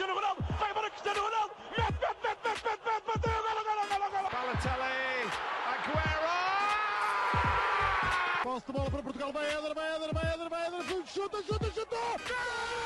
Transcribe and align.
Cristiano 0.00 0.18
Ronaldo, 0.18 0.42
vai 0.58 0.70
embora 0.70 0.88
Cristiano 0.88 1.20
Ronaldo, 1.20 1.54
mete, 1.76 1.82
mete, 1.82 2.00
mete, 2.00 2.40
mete, 2.42 2.64
mete, 2.64 2.80
mete, 2.86 3.04
bateu, 3.06 3.42
golo, 3.42 3.62
golo, 3.68 3.86
golo, 3.86 4.10
golo. 4.10 4.28
Balotelli, 4.30 5.30
Aguero! 5.72 6.36
Posse 8.42 8.66
de 8.66 8.72
bola 8.72 8.90
para 8.90 9.02
Portugal, 9.02 9.32
vai 9.32 9.46
Éder, 9.46 9.74
vai 9.74 9.96
Éder, 9.96 10.14
vai 10.14 10.32
Éder, 10.32 10.48
vai 10.48 10.66
Éder, 10.68 11.06
chuta, 11.06 11.42
chuta, 11.42 11.70
chuta! 11.70 12.79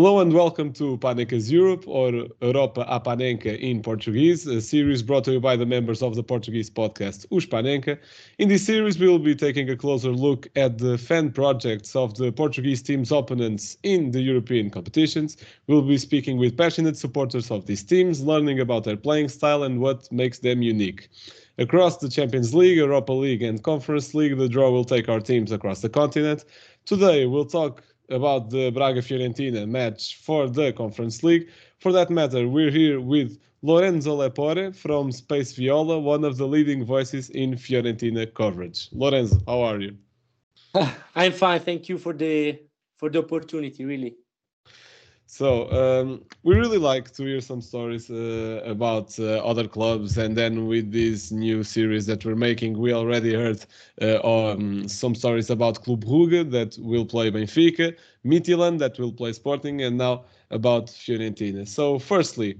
Hello 0.00 0.18
and 0.20 0.32
welcome 0.32 0.72
to 0.72 0.96
Panenka's 0.96 1.52
Europe 1.52 1.84
or 1.86 2.10
Europa 2.40 2.86
a 2.88 2.98
Panenka 2.98 3.60
in 3.60 3.82
Portuguese, 3.82 4.46
a 4.46 4.62
series 4.62 5.02
brought 5.02 5.24
to 5.24 5.32
you 5.32 5.40
by 5.40 5.56
the 5.56 5.66
members 5.66 6.00
of 6.00 6.14
the 6.14 6.22
Portuguese 6.22 6.70
podcast 6.70 7.26
Os 7.30 7.44
Panenka. 7.44 7.98
In 8.38 8.48
this 8.48 8.64
series, 8.64 8.98
we 8.98 9.06
will 9.06 9.18
be 9.18 9.34
taking 9.34 9.68
a 9.68 9.76
closer 9.76 10.10
look 10.10 10.48
at 10.56 10.78
the 10.78 10.96
fan 10.96 11.30
projects 11.30 11.94
of 11.94 12.16
the 12.16 12.32
Portuguese 12.32 12.80
team's 12.80 13.12
opponents 13.12 13.76
in 13.82 14.10
the 14.12 14.22
European 14.22 14.70
competitions. 14.70 15.36
We'll 15.66 15.82
be 15.82 15.98
speaking 15.98 16.38
with 16.38 16.56
passionate 16.56 16.96
supporters 16.96 17.50
of 17.50 17.66
these 17.66 17.82
teams, 17.82 18.22
learning 18.22 18.58
about 18.58 18.84
their 18.84 18.96
playing 18.96 19.28
style 19.28 19.64
and 19.64 19.82
what 19.82 20.10
makes 20.10 20.38
them 20.38 20.62
unique. 20.62 21.10
Across 21.58 21.98
the 21.98 22.08
Champions 22.08 22.54
League, 22.54 22.78
Europa 22.78 23.12
League, 23.12 23.42
and 23.42 23.62
Conference 23.62 24.14
League, 24.14 24.38
the 24.38 24.48
draw 24.48 24.70
will 24.70 24.86
take 24.86 25.10
our 25.10 25.20
teams 25.20 25.52
across 25.52 25.82
the 25.82 25.90
continent. 25.90 26.46
Today, 26.86 27.26
we'll 27.26 27.44
talk 27.44 27.82
about 28.10 28.50
the 28.50 28.70
Braga 28.70 29.00
Fiorentina 29.00 29.68
match 29.68 30.16
for 30.16 30.48
the 30.48 30.72
Conference 30.72 31.22
League. 31.22 31.48
For 31.78 31.92
that 31.92 32.10
matter, 32.10 32.48
we're 32.48 32.70
here 32.70 33.00
with 33.00 33.38
Lorenzo 33.62 34.16
Lepore 34.16 34.74
from 34.74 35.12
Space 35.12 35.52
Viola, 35.52 35.98
one 35.98 36.24
of 36.24 36.36
the 36.36 36.46
leading 36.46 36.84
voices 36.84 37.30
in 37.30 37.54
Fiorentina 37.54 38.32
coverage. 38.32 38.88
Lorenzo, 38.92 39.38
how 39.46 39.60
are 39.60 39.80
you? 39.80 39.96
I'm 41.14 41.32
fine. 41.32 41.60
Thank 41.60 41.88
you 41.88 41.98
for 41.98 42.12
the 42.12 42.58
for 42.96 43.10
the 43.10 43.18
opportunity. 43.18 43.84
Really. 43.84 44.16
So 45.30 45.70
um, 45.70 46.24
we 46.42 46.56
really 46.56 46.76
like 46.76 47.12
to 47.12 47.22
hear 47.24 47.40
some 47.40 47.60
stories 47.60 48.10
uh, 48.10 48.62
about 48.64 49.16
uh, 49.20 49.38
other 49.44 49.68
clubs, 49.68 50.18
and 50.18 50.36
then 50.36 50.66
with 50.66 50.90
this 50.90 51.30
new 51.30 51.62
series 51.62 52.04
that 52.06 52.24
we're 52.24 52.34
making, 52.34 52.76
we 52.76 52.92
already 52.92 53.34
heard 53.34 53.64
uh, 54.02 54.18
um, 54.26 54.88
some 54.88 55.14
stories 55.14 55.48
about 55.48 55.84
Club 55.84 56.04
Brugge 56.04 56.50
that 56.50 56.76
will 56.80 57.06
play 57.06 57.30
Benfica, 57.30 57.96
Midtjylland 58.26 58.80
that 58.80 58.98
will 58.98 59.12
play 59.12 59.32
Sporting, 59.32 59.82
and 59.82 59.96
now 59.98 60.24
about 60.50 60.86
Fiorentina. 60.88 61.66
So, 61.66 62.00
firstly, 62.00 62.58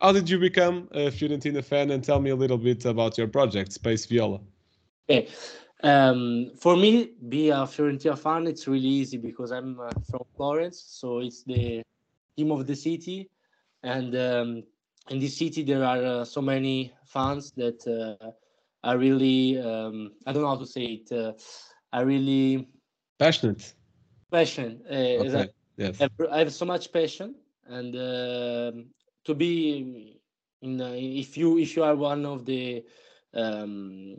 how 0.00 0.12
did 0.12 0.30
you 0.30 0.38
become 0.38 0.88
a 0.92 1.10
Fiorentina 1.10 1.62
fan, 1.62 1.90
and 1.90 2.02
tell 2.02 2.18
me 2.18 2.30
a 2.30 2.36
little 2.36 2.58
bit 2.58 2.86
about 2.86 3.18
your 3.18 3.28
project, 3.28 3.74
Space 3.74 4.06
Viola? 4.06 4.40
Okay. 5.10 5.28
Um, 5.82 6.52
for 6.56 6.78
me, 6.78 7.10
be 7.28 7.50
a 7.50 7.66
Fiorentina 7.66 8.18
fan, 8.18 8.46
it's 8.46 8.66
really 8.66 8.88
easy 8.88 9.18
because 9.18 9.50
I'm 9.50 9.78
uh, 9.78 9.90
from 10.10 10.24
Florence, 10.34 10.82
so 10.88 11.18
it's 11.18 11.44
the 11.44 11.82
team 12.36 12.50
of 12.52 12.66
the 12.66 12.76
city, 12.76 13.30
and 13.82 14.14
um, 14.16 14.62
in 15.10 15.18
this 15.18 15.36
city 15.38 15.62
there 15.62 15.84
are 15.84 16.04
uh, 16.04 16.24
so 16.24 16.40
many 16.42 16.92
fans 17.04 17.52
that 17.52 17.86
uh, 17.86 18.30
are 18.82 18.98
really 18.98 19.58
um, 19.58 20.12
I 20.26 20.32
don't 20.32 20.42
know 20.42 20.48
how 20.48 20.56
to 20.56 20.66
say 20.66 20.84
it. 21.00 21.12
Uh, 21.12 21.32
are 21.92 22.04
really 22.04 22.68
Passionate. 23.18 23.74
Passion. 24.30 24.82
Uh, 24.90 24.94
Okay. 24.94 25.24
exactly. 25.24 25.54
Yes. 25.76 26.00
I 26.30 26.38
have, 26.38 26.52
so 26.52 26.64
much 26.64 26.92
passion, 26.92 27.34
and 27.66 27.94
um 27.94 28.86
to 29.24 29.34
be 29.34 30.20
in 30.62 30.80
uh, 30.80 30.92
if 30.94 31.36
you 31.36 31.58
if 31.58 31.76
you 31.76 31.84
are 31.84 31.96
one 31.96 32.26
of 32.26 32.44
the 32.44 32.84
um, 33.34 34.16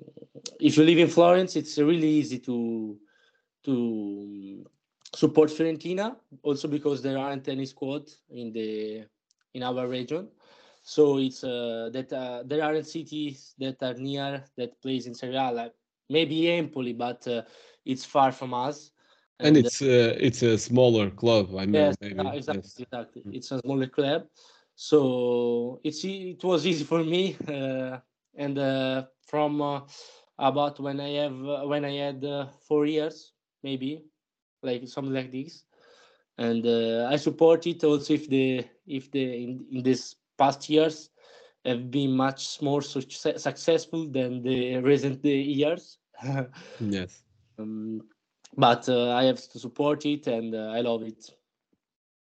if 0.60 0.78
you 0.78 0.84
live 0.84 1.00
in 1.00 1.08
Florence, 1.08 1.56
it's 1.56 1.78
really 1.78 2.08
easy 2.08 2.40
to 2.40 2.98
to 3.66 4.66
support 5.18 5.50
Fiorentina. 5.50 6.16
Also 6.44 6.68
because 6.68 7.02
there 7.02 7.18
aren't 7.18 7.48
any 7.48 7.66
squad 7.66 8.04
in 8.30 8.54
the 8.54 9.06
in 9.54 9.64
our 9.64 9.88
region, 9.88 10.28
so 10.84 11.18
it's 11.18 11.44
uh, 11.44 11.90
that 11.92 12.14
uh, 12.14 12.44
there 12.46 12.64
aren't 12.64 12.86
cities 12.86 13.56
that 13.58 13.82
are 13.82 13.96
near 13.96 14.44
that 14.58 14.80
plays 14.82 15.08
in 15.08 15.16
Serie 15.16 15.36
A. 15.36 15.52
Like 15.52 15.74
maybe 16.10 16.52
Empoli, 16.52 16.94
but 16.94 17.28
uh, 17.28 17.42
it's 17.86 18.06
far 18.06 18.32
from 18.32 18.54
us. 18.54 18.92
And 19.40 19.58
uh, 19.58 19.60
it's 19.60 19.82
uh, 19.82 20.14
it's 20.20 20.44
a 20.44 20.58
smaller 20.58 21.10
club. 21.10 21.56
I 21.56 21.66
mean, 21.66 21.74
yes, 21.74 21.96
maybe. 22.02 22.28
exactly, 22.34 22.56
yes. 22.62 22.80
exactly. 22.80 23.22
Mm. 23.24 23.36
It's 23.36 23.52
a 23.52 23.60
smaller 23.60 23.88
club, 23.88 24.28
so 24.76 25.80
it's 25.84 26.04
it 26.06 26.44
was 26.44 26.66
easy 26.68 26.84
for 26.84 27.04
me. 27.04 27.38
Uh, 27.48 27.98
and 28.36 28.60
uh, 28.60 29.06
from 29.26 29.62
uh, 29.62 29.82
about 30.38 30.80
when 30.80 31.00
I 31.00 31.10
have 31.26 31.38
when 31.66 31.86
I 31.86 31.96
had 32.06 32.24
uh, 32.24 32.48
four 32.68 32.86
years, 32.86 33.34
maybe 33.64 34.06
like 34.68 34.88
something 34.90 35.14
like 35.16 35.32
this, 35.32 35.66
and 36.38 36.66
uh, 36.66 37.08
I 37.12 37.18
support 37.18 37.68
it 37.68 37.84
also 37.84 38.14
if 38.14 38.30
the 38.30 38.66
if 38.88 39.12
the 39.12 39.24
in, 39.44 39.66
in 39.72 39.84
this 39.84 40.16
past 40.38 40.70
years 40.70 41.12
have 41.66 41.92
been 41.92 42.16
much 42.16 42.62
more 42.62 42.82
suc- 42.82 43.12
successful 43.38 44.06
than 44.08 44.44
the 44.44 44.78
recent 44.78 45.26
uh, 45.26 45.30
years. 45.30 46.00
Yes. 46.80 47.24
um, 47.60 48.02
but 48.58 48.88
uh, 48.90 49.12
I 49.12 49.26
have 49.26 49.42
to 49.50 49.60
support 49.60 50.06
it, 50.06 50.28
and 50.28 50.56
uh, 50.56 50.72
I 50.76 50.82
love 50.82 51.04
it. 51.04 51.32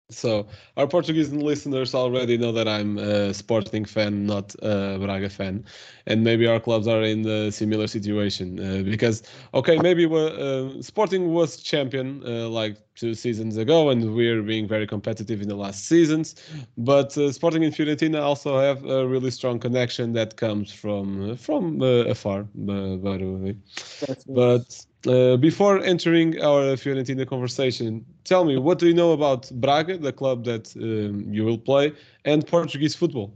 So 0.10 0.48
our 0.78 0.88
Portuguese 0.88 1.32
listeners 1.34 1.94
already 1.96 2.38
know 2.38 2.52
that 2.54 2.68
I'm 2.68 2.98
a 2.98 3.34
Sporting 3.34 3.86
fan, 3.86 4.26
not 4.26 4.54
a 4.62 4.98
Braga 5.00 5.30
fan, 5.30 5.64
and 6.06 6.24
maybe 6.24 6.46
our 6.48 6.60
clubs 6.60 6.88
are 6.88 7.02
in 7.04 7.26
a 7.28 7.52
similar 7.52 7.88
situation 7.88 8.60
uh, 8.60 8.84
because 8.84 9.24
okay, 9.54 9.78
maybe 9.80 10.06
uh, 10.06 10.82
Sporting 10.82 11.34
was 11.34 11.58
champion 11.58 12.22
uh, 12.26 12.48
like 12.50 12.78
two 12.96 13.14
seasons 13.16 13.58
ago, 13.58 13.90
and 13.90 14.16
we're 14.16 14.42
being 14.44 14.68
very 14.68 14.86
competitive 14.88 15.42
in 15.42 15.48
the 15.50 15.56
last 15.56 15.86
seasons, 15.86 16.36
but 16.78 17.18
uh, 17.18 17.32
Sporting 17.32 17.64
and 17.64 17.74
Fiorentina 17.74 18.22
also 18.22 18.60
have 18.60 18.86
a 18.86 19.08
really 19.08 19.32
strong 19.32 19.60
connection 19.60 20.14
that 20.14 20.38
comes 20.38 20.72
from 20.72 21.36
from 21.38 21.82
uh, 21.82 22.06
afar, 22.14 22.42
uh, 22.42 22.96
Baru. 22.98 23.56
That's 24.00 24.26
But 24.28 24.86
uh, 25.08 25.38
before 25.38 25.80
entering 25.80 26.42
our 26.42 26.76
Fiorentina 26.76 27.28
conversation, 27.28 28.06
tell 28.24 28.46
me 28.46 28.58
what 28.58 28.80
do 28.80 28.88
you 28.88 28.94
know 28.94 29.12
about 29.12 29.52
Braga, 29.52 29.98
the 29.98 30.12
club 30.14 30.44
that 30.46 30.76
um, 30.78 31.34
you 31.34 31.44
will 31.44 31.58
play, 31.58 31.94
and 32.26 32.46
Portuguese 32.46 32.96
football? 32.96 33.34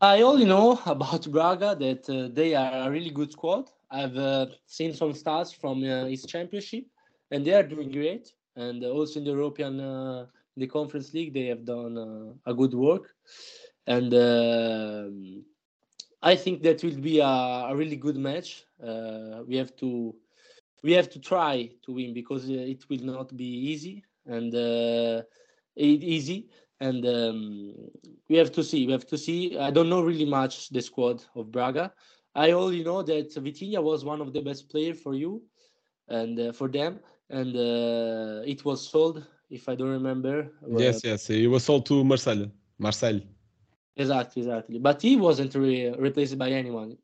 I 0.00 0.22
only 0.22 0.44
know 0.44 0.80
about 0.86 1.30
Braga 1.30 1.76
that 1.78 2.08
uh, 2.08 2.28
they 2.32 2.54
are 2.54 2.88
a 2.88 2.90
really 2.90 3.10
good 3.10 3.32
squad. 3.32 3.70
I've 3.90 4.16
uh, 4.16 4.46
seen 4.66 4.94
some 4.94 5.12
stats 5.12 5.54
from 5.54 5.82
uh, 5.84 6.06
its 6.06 6.26
championship, 6.26 6.84
and 7.30 7.44
they 7.44 7.52
are 7.52 7.62
doing 7.62 7.90
great. 7.90 8.32
And 8.56 8.84
also 8.84 9.20
in 9.20 9.24
the 9.24 9.32
European, 9.32 9.80
uh, 9.80 10.26
the 10.56 10.66
Conference 10.66 11.12
League, 11.14 11.32
they 11.32 11.46
have 11.46 11.64
done 11.64 11.96
uh, 11.96 12.50
a 12.50 12.54
good 12.54 12.74
work. 12.74 13.14
And 13.86 14.14
um 14.14 15.44
I 16.22 16.36
think 16.36 16.62
that 16.62 16.82
will 16.84 17.00
be 17.00 17.18
a, 17.18 17.26
a 17.26 17.74
really 17.74 17.96
good 17.96 18.16
match. 18.16 18.64
Uh, 18.80 19.42
we 19.46 19.56
have 19.56 19.74
to 19.76 20.14
we 20.82 20.92
have 20.92 21.08
to 21.10 21.20
try 21.20 21.70
to 21.84 21.92
win 21.92 22.12
because 22.12 22.48
uh, 22.48 22.54
it 22.54 22.84
will 22.88 23.04
not 23.04 23.36
be 23.36 23.44
easy 23.44 24.04
and 24.26 24.54
uh, 24.54 25.22
easy 25.76 26.48
and 26.80 27.06
um, 27.06 27.74
we 28.28 28.36
have 28.36 28.50
to 28.52 28.62
see. 28.64 28.86
We 28.86 28.92
have 28.92 29.06
to 29.06 29.18
see. 29.18 29.56
I 29.56 29.70
don't 29.70 29.88
know 29.88 30.02
really 30.02 30.24
much 30.24 30.70
the 30.70 30.82
squad 30.82 31.22
of 31.36 31.52
Braga. 31.52 31.92
I 32.34 32.50
only 32.52 32.82
know 32.82 33.02
that 33.02 33.34
Vitinha 33.34 33.80
was 33.82 34.04
one 34.04 34.20
of 34.20 34.32
the 34.32 34.40
best 34.40 34.68
players 34.68 34.98
for 35.00 35.14
you 35.14 35.42
and 36.08 36.38
uh, 36.40 36.52
for 36.52 36.68
them, 36.68 36.98
and 37.30 37.54
uh, 37.54 38.42
it 38.44 38.64
was 38.64 38.88
sold. 38.88 39.24
If 39.50 39.68
I 39.68 39.74
don't 39.74 39.90
remember. 39.90 40.50
Yes, 40.76 41.04
yes, 41.04 41.26
he 41.26 41.46
was 41.46 41.64
sold 41.64 41.86
to 41.86 42.02
Marseille. 42.02 42.50
Marseille. 42.78 43.20
Exactly, 43.96 44.42
exactly. 44.42 44.78
But 44.78 45.02
he 45.02 45.16
wasn't 45.16 45.54
re- 45.54 45.94
replaced 45.98 46.38
by 46.38 46.50
anyone. 46.50 46.96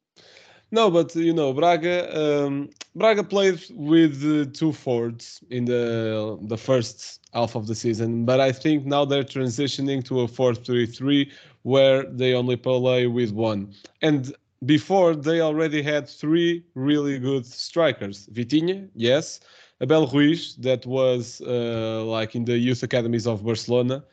No, 0.71 0.91
but 0.91 1.15
you 1.17 1.33
know, 1.33 1.53
Braga, 1.53 1.97
um, 2.45 2.69
Braga 2.95 3.25
played 3.25 3.65
with 3.71 4.23
uh, 4.25 4.51
two 4.53 4.73
forwards 4.73 5.43
in 5.51 5.65
the 5.65 6.39
the 6.43 6.59
first 6.59 7.21
half 7.33 7.55
of 7.55 7.67
the 7.67 7.75
season, 7.75 8.25
but 8.27 8.41
I 8.41 8.53
think 8.53 8.85
now 8.85 9.05
they're 9.05 9.25
transitioning 9.25 10.05
to 10.05 10.21
a 10.23 10.27
4-3-3 10.29 11.31
where 11.63 12.05
they 12.05 12.35
only 12.35 12.57
play 12.57 13.07
with 13.07 13.33
one. 13.33 13.75
And 14.03 14.35
before 14.67 15.15
they 15.15 15.41
already 15.41 15.83
had 15.83 16.09
three 16.09 16.65
really 16.75 17.19
good 17.19 17.47
strikers. 17.47 18.27
Vitinha, 18.33 18.89
yes, 18.95 19.41
Abel 19.81 20.07
Ruiz, 20.07 20.57
that 20.57 20.85
was 20.87 21.41
uh, 21.43 22.03
like 22.05 22.35
in 22.35 22.45
the 22.45 22.59
youth 22.59 22.83
academies 22.83 23.27
of 23.27 23.45
Barcelona, 23.45 24.05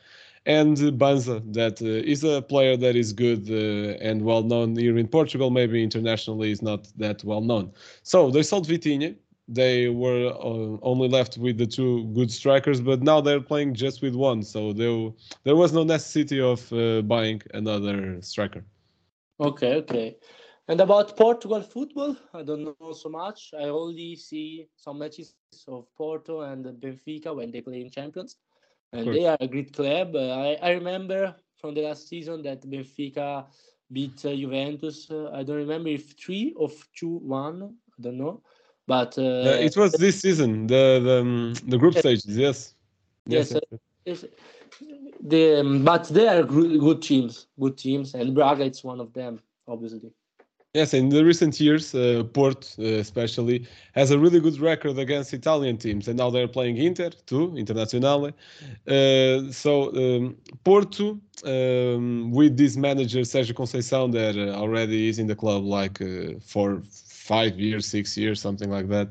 and 0.46 0.76
Banza, 0.76 1.42
that 1.52 1.82
uh, 1.82 1.86
is 1.86 2.24
a 2.24 2.40
player 2.40 2.76
that 2.76 2.96
is 2.96 3.12
good 3.12 3.50
uh, 3.50 3.98
and 4.00 4.22
well 4.22 4.42
known 4.42 4.76
here 4.76 4.96
in 4.96 5.08
Portugal. 5.08 5.50
Maybe 5.50 5.82
internationally 5.82 6.50
is 6.52 6.62
not 6.62 6.88
that 6.96 7.22
well 7.24 7.40
known. 7.40 7.72
So 8.02 8.30
they 8.30 8.42
sold 8.42 8.66
Vitinha. 8.66 9.16
They 9.48 9.88
were 9.88 10.28
uh, 10.28 10.78
only 10.82 11.08
left 11.08 11.36
with 11.38 11.58
the 11.58 11.66
two 11.66 12.04
good 12.14 12.30
strikers, 12.32 12.80
but 12.80 13.02
now 13.02 13.20
they're 13.20 13.40
playing 13.40 13.74
just 13.74 14.02
with 14.02 14.14
one. 14.14 14.42
So 14.42 14.72
there, 14.72 15.10
there 15.44 15.56
was 15.56 15.72
no 15.72 15.84
necessity 15.84 16.40
of 16.40 16.68
buying 17.06 17.42
another 17.54 18.20
striker. 18.22 18.64
Okay, 19.38 19.74
okay. 19.76 20.16
And 20.68 20.80
about 20.80 21.16
Portugal 21.16 21.62
football, 21.62 22.16
I 22.34 22.42
don't 22.42 22.64
know 22.64 22.92
so 22.92 23.08
much. 23.08 23.52
I 23.56 23.64
only 23.64 24.16
see 24.16 24.66
some 24.76 24.98
matches 24.98 25.34
of 25.68 25.86
Porto 25.96 26.40
and 26.40 26.64
Benfica 26.80 27.34
when 27.34 27.52
they 27.52 27.60
play 27.60 27.82
in 27.82 27.90
Champions, 27.90 28.38
and 28.92 29.12
they 29.12 29.26
are 29.26 29.36
a 29.40 29.46
great 29.46 29.72
club. 29.72 30.14
Uh, 30.14 30.30
I, 30.32 30.58
I 30.62 30.70
remember 30.72 31.34
from 31.56 31.74
the 31.74 31.82
last 31.82 32.08
season 32.08 32.42
that 32.42 32.62
Benfica 32.62 33.46
beat 33.92 34.24
uh, 34.24 34.34
Juventus. 34.34 35.10
Uh, 35.10 35.30
I 35.32 35.42
don't 35.42 35.56
remember 35.56 35.88
if 35.88 36.12
three 36.12 36.54
or 36.56 36.70
two 36.94 37.18
one. 37.18 37.76
I 37.98 38.02
don't 38.02 38.18
know, 38.18 38.42
but 38.86 39.16
it 39.16 39.76
was 39.76 39.92
this 39.92 40.20
season, 40.20 40.66
the 40.66 41.00
the, 41.02 41.20
um, 41.20 41.54
the 41.66 41.78
group 41.78 41.96
stages. 41.96 42.36
Yes. 42.36 42.74
Yes, 43.26 43.52
yes. 43.52 43.80
Yes, 44.04 44.24
the 45.20 45.60
um, 45.60 45.84
but 45.84 46.04
they 46.08 46.28
are 46.28 46.44
good, 46.44 46.78
good 46.78 47.02
teams, 47.02 47.48
good 47.58 47.76
teams, 47.76 48.14
and 48.14 48.34
Braga 48.34 48.64
it's 48.64 48.84
one 48.84 49.00
of 49.00 49.12
them, 49.12 49.40
obviously. 49.66 50.12
Yes, 50.76 50.92
in 50.92 51.08
the 51.08 51.24
recent 51.24 51.58
years, 51.58 51.94
uh, 51.94 52.22
Porto 52.34 52.66
uh, 52.78 53.00
especially 53.00 53.66
has 53.94 54.10
a 54.10 54.18
really 54.18 54.40
good 54.40 54.58
record 54.60 54.98
against 54.98 55.32
Italian 55.32 55.78
teams, 55.78 56.06
and 56.06 56.18
now 56.18 56.28
they're 56.28 56.52
playing 56.58 56.76
Inter 56.76 57.10
too, 57.24 57.44
Internazionale. 57.62 58.34
Uh, 58.86 59.50
so 59.50 59.72
um, 59.96 60.36
Porto, 60.64 61.18
um, 61.46 62.30
with 62.30 62.58
this 62.58 62.76
manager 62.76 63.20
Sérgio 63.20 63.54
Conceição, 63.54 64.12
that 64.12 64.36
uh, 64.36 64.60
already 64.62 65.08
is 65.08 65.18
in 65.18 65.26
the 65.26 65.34
club 65.34 65.64
like 65.64 66.02
uh, 66.02 66.38
for 66.44 66.82
five 67.32 67.58
years, 67.58 67.86
six 67.86 68.14
years, 68.14 68.38
something 68.38 68.70
like 68.70 68.88
that. 68.88 69.08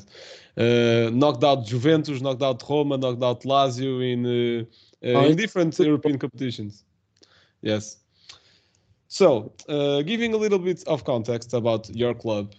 Uh, 0.58 1.10
knocked 1.10 1.44
out 1.44 1.66
Juventus, 1.66 2.22
knocked 2.22 2.44
out 2.44 2.64
Roma, 2.70 2.96
knocked 2.98 3.24
out 3.24 3.42
Lazio 3.42 3.94
in 4.14 4.20
uh, 4.26 4.64
uh, 5.04 5.18
Oh, 5.18 5.26
in 5.26 5.36
different 5.36 5.78
European 5.80 6.20
competitions. 6.20 6.84
Yes. 7.62 8.05
So, 9.16 9.54
uh, 9.70 10.02
giving 10.02 10.34
a 10.34 10.38
little 10.38 10.60
bit 10.60 10.84
of 10.88 11.06
context 11.06 11.54
about 11.54 11.90
your 11.90 12.14
club. 12.14 12.54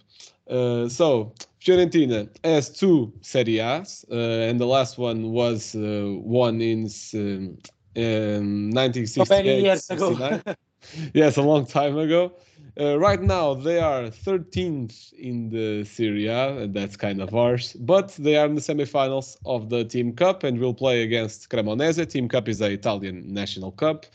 Uh, 0.49 0.89
so, 0.89 1.35
Fiorentina 1.61 2.27
has 2.43 2.71
two 2.71 3.13
Serie 3.21 3.59
A's, 3.59 4.03
uh, 4.11 4.15
and 4.49 4.59
the 4.59 4.65
last 4.65 4.97
one 4.97 5.33
was 5.33 5.75
uh, 5.75 6.15
won 6.17 6.59
in 6.59 6.89
um, 7.13 7.59
um, 7.95 8.69
many 8.71 9.05
1968. 9.05 9.63
years 9.63 9.87
ago. 9.91 10.41
yes, 11.13 11.37
a 11.37 11.43
long 11.43 11.67
time 11.67 11.95
ago. 11.95 12.31
Uh, 12.79 12.97
right 12.97 13.21
now, 13.21 13.53
they 13.53 13.79
are 13.79 14.05
13th 14.05 15.13
in 15.13 15.49
the 15.49 15.83
Serie 15.83 16.25
A, 16.25 16.57
and 16.57 16.73
that's 16.73 16.97
kind 16.97 17.21
of 17.21 17.29
harsh. 17.29 17.73
But 17.73 18.15
they 18.17 18.35
are 18.35 18.47
in 18.47 18.55
the 18.55 18.61
semifinals 18.61 19.37
of 19.45 19.69
the 19.69 19.85
TIM 19.85 20.13
Cup 20.13 20.43
and 20.43 20.59
will 20.59 20.73
play 20.73 21.03
against 21.03 21.51
Cremonese. 21.51 22.09
TIM 22.09 22.27
Cup 22.27 22.49
is 22.49 22.57
the 22.57 22.71
Italian 22.71 23.31
national 23.31 23.73
cup. 23.73 24.07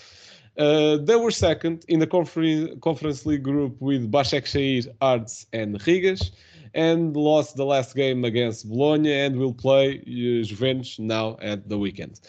Uh, 0.58 0.98
they 0.98 1.16
were 1.16 1.30
second 1.30 1.84
in 1.88 1.98
the 1.98 2.06
confer- 2.06 2.74
Conference 2.82 3.24
League 3.24 3.42
group 3.42 3.80
with 3.80 4.10
Başakşehir, 4.10 4.86
Hearts, 5.00 5.46
and 5.52 5.80
Rigas, 5.80 6.30
and 6.74 7.16
lost 7.16 7.56
the 7.56 7.64
last 7.64 7.94
game 7.94 8.24
against 8.24 8.68
Bologna 8.68 9.12
and 9.12 9.36
will 9.36 9.54
play 9.54 9.98
uh, 9.98 10.44
Juventus 10.44 10.98
now 10.98 11.36
at 11.40 11.68
the 11.68 11.78
weekend. 11.78 12.20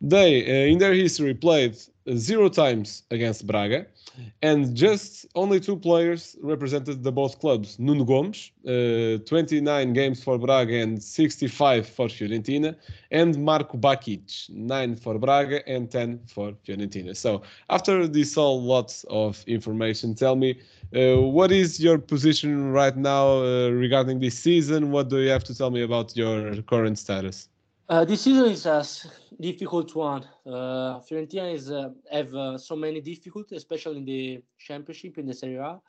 They, 0.00 0.44
uh, 0.44 0.72
in 0.72 0.78
their 0.78 0.94
history, 0.94 1.34
played 1.34 1.76
zero 2.14 2.48
times 2.48 3.02
against 3.10 3.46
Braga, 3.46 3.86
and 4.42 4.74
just 4.74 5.26
only 5.34 5.60
two 5.60 5.76
players 5.76 6.36
represented 6.40 7.02
the 7.02 7.12
both 7.12 7.38
clubs. 7.38 7.78
Nuno 7.78 8.04
Gomes, 8.04 8.50
uh, 8.66 9.18
29 9.26 9.92
games 9.92 10.22
for 10.22 10.38
Braga 10.38 10.80
and 10.80 11.02
65 11.02 11.88
for 11.88 12.06
Fiorentina, 12.08 12.76
and 13.10 13.36
Marco 13.44 13.76
Bakic, 13.76 14.48
9 14.50 14.96
for 14.96 15.18
Braga 15.18 15.68
and 15.68 15.90
10 15.90 16.20
for 16.26 16.52
Fiorentina. 16.66 17.16
So, 17.16 17.42
after 17.70 18.06
this 18.06 18.36
all 18.36 18.62
lots 18.62 19.04
of 19.10 19.42
information, 19.46 20.14
tell 20.14 20.36
me 20.36 20.60
uh, 20.94 21.20
what 21.20 21.50
is 21.50 21.80
your 21.80 21.98
position 21.98 22.70
right 22.72 22.96
now 22.96 23.38
uh, 23.38 23.68
regarding 23.70 24.20
this 24.20 24.38
season? 24.38 24.92
What 24.92 25.08
do 25.08 25.18
you 25.18 25.30
have 25.30 25.44
to 25.44 25.54
tell 25.54 25.70
me 25.70 25.82
about 25.82 26.16
your 26.16 26.62
current 26.62 26.98
status? 26.98 27.48
Uh, 27.88 28.04
this 28.04 28.22
season 28.22 28.46
is 28.46 28.66
a 28.66 28.84
difficult 29.40 29.94
one. 29.94 30.24
Uh, 30.44 30.98
Fiorentina 30.98 31.54
is 31.54 31.70
uh, 31.70 31.90
have 32.10 32.34
uh, 32.34 32.58
so 32.58 32.74
many 32.74 33.00
difficulties, 33.00 33.58
especially 33.58 33.98
in 33.98 34.04
the 34.04 34.42
championship 34.58 35.18
in 35.18 35.26
the 35.26 35.32
Serie 35.32 35.58
A. 35.58 35.80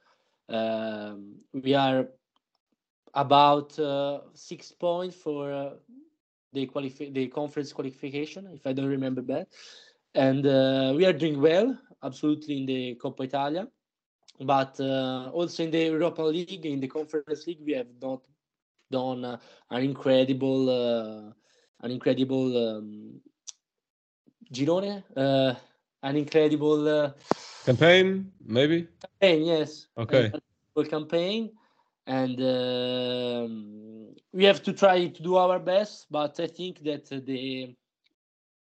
Um, 0.56 1.38
we 1.54 1.74
are 1.74 2.08
about 3.16 3.78
uh, 3.80 4.20
six 4.36 4.72
points 4.72 5.16
for 5.16 5.52
uh, 5.52 5.70
the 6.54 6.68
qualifi- 6.68 7.12
the 7.12 7.30
conference 7.30 7.74
qualification, 7.74 8.48
if 8.54 8.68
I 8.68 8.74
don't 8.74 8.90
remember 8.90 9.24
bad, 9.24 9.48
and 10.14 10.46
uh, 10.46 10.94
we 10.96 11.04
are 11.04 11.14
doing 11.14 11.42
well, 11.42 11.76
absolutely 12.04 12.58
in 12.58 12.66
the 12.68 12.96
Coppa 13.02 13.24
Italia, 13.24 13.68
but 14.42 14.80
also 14.80 15.64
in 15.64 15.72
the 15.72 15.86
Europa 15.86 16.22
League, 16.22 16.64
in 16.64 16.80
the 16.80 16.88
Conference 16.88 17.48
League, 17.48 17.62
we 17.66 17.74
have 17.74 17.90
not 18.00 18.22
done 18.92 19.26
an 19.26 19.82
incredible. 19.84 21.34
Uh, 21.82 21.86
an 21.86 21.92
incredible 21.92 22.78
um, 22.78 23.22
Girone, 24.52 25.04
uh, 25.16 25.56
an 26.04 26.16
incredible 26.16 26.88
uh, 26.88 27.12
Campaign, 27.66 28.32
maybe? 28.46 28.88
campaign, 29.02 29.46
yes. 29.46 29.88
Okay. 29.98 30.26
An 30.26 30.42
incredible 30.76 30.90
campaign, 30.90 31.52
and 32.06 32.40
um, 32.42 34.16
we 34.32 34.46
have 34.46 34.64
to 34.64 34.74
try 34.74 35.08
to 35.08 35.24
do 35.24 35.36
our 35.36 35.60
best. 35.60 36.08
But 36.10 36.40
I 36.40 36.48
think 36.48 36.84
that 36.84 37.08
the 37.26 37.76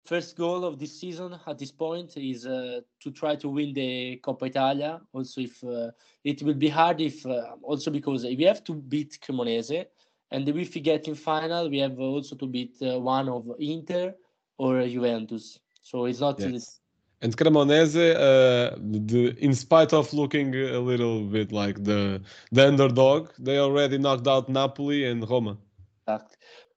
first 0.06 0.38
goal 0.38 0.64
of 0.64 0.80
this 0.80 1.00
season 1.00 1.38
at 1.46 1.58
this 1.58 1.72
point 1.72 2.16
is 2.18 2.46
uh, 2.46 2.82
to 3.02 3.12
try 3.12 3.36
to 3.36 3.50
win 3.50 3.74
the 3.74 4.22
Coppa 4.24 4.48
Italia. 4.48 5.02
Also, 5.12 5.42
if 5.42 5.62
uh, 5.64 5.92
it 6.24 6.42
will 6.44 6.54
be 6.54 6.70
hard, 6.70 7.02
if 7.02 7.26
uh, 7.26 7.56
also 7.62 7.92
because 7.92 8.24
we 8.24 8.44
have 8.44 8.64
to 8.64 8.74
beat 8.74 9.20
Cremonese, 9.22 9.86
and 10.34 10.50
if 10.50 10.74
we 10.74 10.82
get 10.82 11.08
in 11.08 11.16
final, 11.16 11.70
we 11.70 11.78
have 11.80 12.00
also 12.00 12.36
to 12.36 12.48
beat 12.48 12.76
uh, 12.82 13.00
one 13.00 13.30
of 13.30 13.46
Inter 13.60 14.16
or 14.58 14.86
Juventus. 14.88 15.60
So 15.82 16.06
it's 16.06 16.20
not 16.20 16.40
Yes. 16.40 16.80
And 17.22 17.38
Cremonese, 17.38 18.16
uh, 18.16 18.76
the, 18.82 19.34
in 19.40 19.54
spite 19.54 19.94
of 19.94 20.12
looking 20.14 20.54
a 20.56 20.80
little 20.80 21.22
bit 21.24 21.54
like 21.54 21.82
the 21.82 22.22
the 22.52 22.68
underdog, 22.68 23.30
they 23.40 23.60
already 23.60 23.98
knocked 23.98 24.28
out 24.28 24.50
Napoli 24.50 25.06
and 25.06 25.24
Roma. 25.30 25.58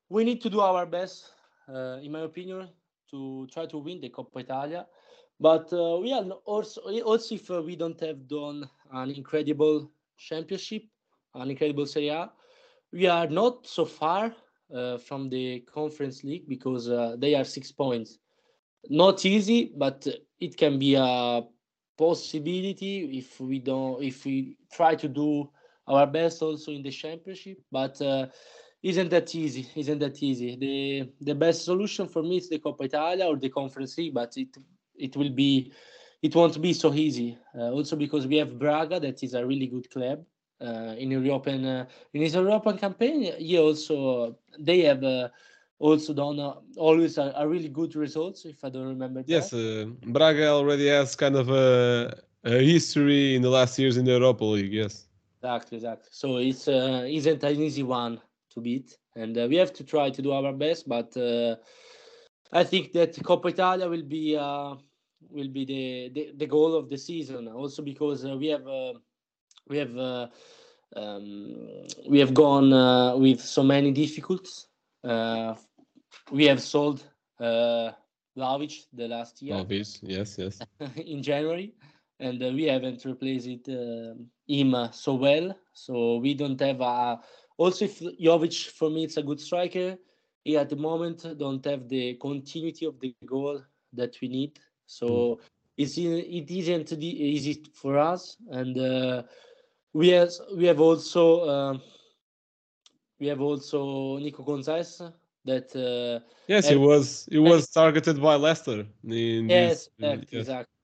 We 0.08 0.22
need 0.22 0.40
to 0.42 0.50
do 0.50 0.60
our 0.60 0.86
best, 0.86 1.32
uh, 1.68 1.98
in 2.00 2.12
my 2.12 2.20
opinion, 2.20 2.68
to 3.10 3.48
try 3.52 3.66
to 3.66 3.78
win 3.78 4.00
the 4.00 4.10
Coppa 4.10 4.40
Italia. 4.40 4.86
But 5.40 5.72
uh, 5.72 5.98
we 6.02 6.12
are 6.12 6.22
also 6.44 6.80
also 7.02 7.34
if 7.34 7.50
uh, 7.50 7.60
we 7.60 7.74
don't 7.74 8.00
have 8.00 8.28
done 8.28 8.70
an 8.92 9.10
incredible 9.10 9.90
championship, 10.16 10.84
an 11.34 11.50
incredible 11.50 11.86
Serie 11.86 12.10
A, 12.10 12.30
we 12.92 13.06
are 13.06 13.26
not 13.26 13.66
so 13.66 13.84
far 13.84 14.34
uh, 14.74 14.98
from 14.98 15.28
the 15.28 15.60
Conference 15.60 16.24
League 16.24 16.48
because 16.48 16.88
uh, 16.88 17.16
they 17.18 17.34
are 17.34 17.44
six 17.44 17.72
points. 17.72 18.18
Not 18.88 19.24
easy, 19.24 19.72
but 19.76 20.06
it 20.40 20.56
can 20.56 20.78
be 20.78 20.94
a 20.94 21.42
possibility 21.98 23.18
if 23.18 23.40
we 23.40 23.58
don't 23.58 24.02
if 24.02 24.24
we 24.24 24.56
try 24.72 24.94
to 24.94 25.08
do 25.08 25.50
our 25.88 26.06
best 26.06 26.42
also 26.42 26.72
in 26.72 26.82
the 26.82 26.90
championship. 26.90 27.58
But 27.72 28.00
uh, 28.00 28.26
isn't 28.82 29.10
that 29.10 29.34
easy? 29.34 29.68
Isn't 29.74 29.98
that 30.00 30.22
easy? 30.22 30.56
The 30.56 31.12
the 31.20 31.34
best 31.34 31.64
solution 31.64 32.06
for 32.06 32.22
me 32.22 32.36
is 32.38 32.48
the 32.48 32.58
Coppa 32.58 32.84
Italia 32.84 33.26
or 33.26 33.36
the 33.36 33.48
Conference 33.50 33.98
League, 33.98 34.14
but 34.14 34.36
it 34.36 34.56
it 34.94 35.16
will 35.16 35.30
be 35.30 35.72
it 36.22 36.34
won't 36.34 36.60
be 36.60 36.72
so 36.72 36.94
easy. 36.94 37.36
Uh, 37.54 37.70
also 37.70 37.96
because 37.96 38.26
we 38.26 38.36
have 38.36 38.58
Braga, 38.58 39.00
that 39.00 39.22
is 39.22 39.34
a 39.34 39.44
really 39.44 39.66
good 39.66 39.90
club 39.90 40.24
in 40.60 41.10
European 41.10 41.64
uh, 41.64 41.86
in 42.12 42.22
his 42.22 42.34
European 42.34 42.78
campaign. 42.78 43.34
He 43.38 43.58
also 43.58 44.36
they 44.58 44.80
have. 44.82 45.02
Uh, 45.04 45.28
also 45.78 46.14
done 46.14 46.40
uh, 46.40 46.54
always 46.78 47.18
a, 47.18 47.34
a 47.36 47.46
really 47.46 47.68
good 47.68 47.94
results 47.96 48.44
if 48.44 48.64
I 48.64 48.70
don't 48.70 48.88
remember. 48.88 49.22
Yes, 49.26 49.50
that. 49.50 49.88
uh, 50.04 50.10
Braga 50.10 50.48
already 50.48 50.86
has 50.88 51.14
kind 51.14 51.36
of 51.36 51.50
a, 51.50 52.16
a 52.44 52.64
history 52.64 53.34
in 53.36 53.42
the 53.42 53.50
last 53.50 53.78
years 53.78 53.96
in 53.96 54.04
the 54.04 54.12
Europa 54.12 54.44
League. 54.44 54.72
Yes. 54.72 55.06
Exactly, 55.42 55.76
exactly. 55.76 56.08
So 56.10 56.38
it's 56.38 56.66
uh, 56.66 57.04
isn't 57.06 57.42
an 57.44 57.60
easy 57.60 57.82
one 57.82 58.20
to 58.50 58.60
beat, 58.60 58.96
and 59.14 59.36
uh, 59.36 59.46
we 59.48 59.56
have 59.56 59.72
to 59.74 59.84
try 59.84 60.10
to 60.10 60.22
do 60.22 60.32
our 60.32 60.52
best. 60.52 60.88
But 60.88 61.14
uh, 61.16 61.56
I 62.52 62.64
think 62.64 62.92
that 62.92 63.14
Coppa 63.16 63.50
Italia 63.50 63.88
will 63.88 64.02
be 64.02 64.36
uh, 64.36 64.76
will 65.28 65.48
be 65.48 65.64
the, 65.64 66.10
the 66.14 66.32
the 66.36 66.46
goal 66.46 66.74
of 66.74 66.88
the 66.88 66.96
season. 66.96 67.48
Also 67.48 67.82
because 67.82 68.24
uh, 68.24 68.36
we 68.36 68.46
have 68.46 68.66
uh, 68.66 68.94
we 69.68 69.78
have 69.78 69.96
uh, 69.96 70.26
um, 70.94 71.86
we 72.08 72.18
have 72.20 72.34
gone 72.34 72.72
uh, 72.72 73.16
with 73.16 73.40
so 73.40 73.62
many 73.62 73.92
difficulties. 73.92 74.66
Uh, 75.02 75.54
we 76.30 76.44
have 76.46 76.60
sold 76.60 77.04
uh, 77.40 77.90
Vlahovic 78.36 78.86
the 78.92 79.08
last 79.08 79.42
year 79.42 79.56
Obvious. 79.56 80.00
Yes, 80.02 80.38
yes. 80.38 80.58
in 80.96 81.22
January, 81.22 81.74
and 82.20 82.42
uh, 82.42 82.48
we 82.48 82.64
haven't 82.64 83.04
replaced 83.04 83.46
it, 83.46 83.68
uh, 83.68 84.14
him 84.46 84.74
uh, 84.74 84.90
so 84.90 85.14
well. 85.14 85.54
So 85.72 86.16
we 86.16 86.34
don't 86.34 86.60
have 86.60 86.80
a. 86.80 87.20
Also, 87.58 87.86
if 87.86 88.00
Jovic 88.00 88.70
for 88.70 88.90
me 88.90 89.04
it's 89.04 89.16
a 89.16 89.22
good 89.22 89.40
striker, 89.40 89.96
he 90.44 90.56
at 90.56 90.68
the 90.68 90.76
moment 90.76 91.26
don't 91.38 91.64
have 91.64 91.88
the 91.88 92.14
continuity 92.14 92.86
of 92.86 93.00
the 93.00 93.14
goal 93.24 93.62
that 93.92 94.16
we 94.20 94.28
need. 94.28 94.58
So 94.86 95.40
it's 95.76 95.98
it 95.98 96.50
isn't 96.50 96.92
easy 96.92 97.64
for 97.74 97.98
us, 97.98 98.36
and 98.50 98.78
uh, 98.78 99.22
we 99.96 100.08
have 100.08 100.30
we 100.58 100.64
have 100.66 100.80
also 100.80 101.22
um, 101.48 101.82
we 103.18 103.26
have 103.28 103.40
also 103.40 104.18
Nico 104.18 104.42
Gonzalez 104.42 105.02
that 105.44 105.68
uh, 105.76 106.24
Yes, 106.48 106.68
he 106.68 106.74
And- 106.74 106.84
was 106.84 107.28
he 107.30 107.38
was 107.38 107.68
targeted 107.70 108.20
by 108.20 108.34
Leicester. 108.36 108.86
In 109.04 109.48
yes, 109.48 109.88
this, 109.98 110.20
yes. 110.30 110.40
exactly. 110.40 110.74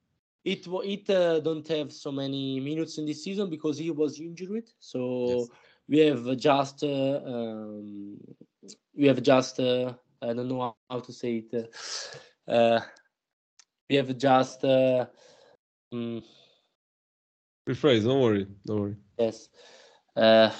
It 0.44 0.66
it 0.94 1.10
uh, 1.10 1.40
don't 1.40 1.66
have 1.68 1.92
so 1.92 2.10
many 2.10 2.60
minutes 2.60 2.98
in 2.98 3.06
this 3.06 3.22
season 3.22 3.48
because 3.50 3.78
he 3.78 3.90
was 3.90 4.18
injured. 4.20 4.68
So 4.80 5.00
Yes. 5.28 5.48
we 5.88 5.98
have 6.08 6.36
just 6.36 6.82
uh, 6.82 7.20
um, 7.32 8.18
we 8.96 9.06
have 9.06 9.22
just 9.22 9.60
uh, 9.60 9.94
I 10.20 10.32
don't 10.34 10.48
know 10.48 10.74
how 10.90 11.00
to 11.00 11.12
say 11.12 11.44
it. 11.44 11.50
Uh, 12.48 12.50
uh, 12.50 12.80
we 13.88 13.96
have 13.96 14.16
just 14.18 14.64
uh, 14.64 15.06
mm, 15.94 16.22
Rephrase, 17.68 18.04
don't 18.04 18.20
worry, 18.20 18.46
don't 18.66 18.80
worry. 18.80 18.96
yes. 19.18 19.48
Uh, 20.16 20.50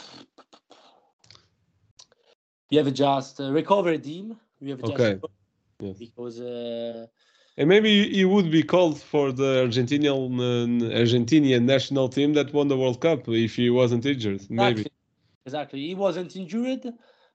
we 2.71 2.77
have 2.79 2.93
just 2.93 3.41
uh, 3.41 3.53
recovered 3.53 4.03
team. 4.03 4.37
We 4.61 4.71
have 4.71 4.83
just 4.83 4.95
Okay. 4.95 5.21
Yes. 5.81 5.99
because 5.99 6.41
uh, 6.41 7.07
And 7.57 7.69
maybe 7.69 8.09
he 8.11 8.25
would 8.25 8.51
be 8.51 8.63
called 8.63 9.01
for 9.01 9.33
the 9.33 9.65
Argentinian 9.67 10.39
uh, 10.39 10.97
Argentinian 11.03 11.65
national 11.65 12.09
team 12.09 12.33
that 12.35 12.53
won 12.53 12.69
the 12.69 12.77
World 12.77 13.01
Cup 13.01 13.29
if 13.29 13.57
he 13.57 13.69
wasn't 13.71 14.07
injured. 14.07 14.43
Maybe. 14.51 14.83
Exactly. 14.83 14.91
Exactly. 15.45 15.81
He 15.89 15.95
wasn't 15.95 16.37
injured, 16.37 16.87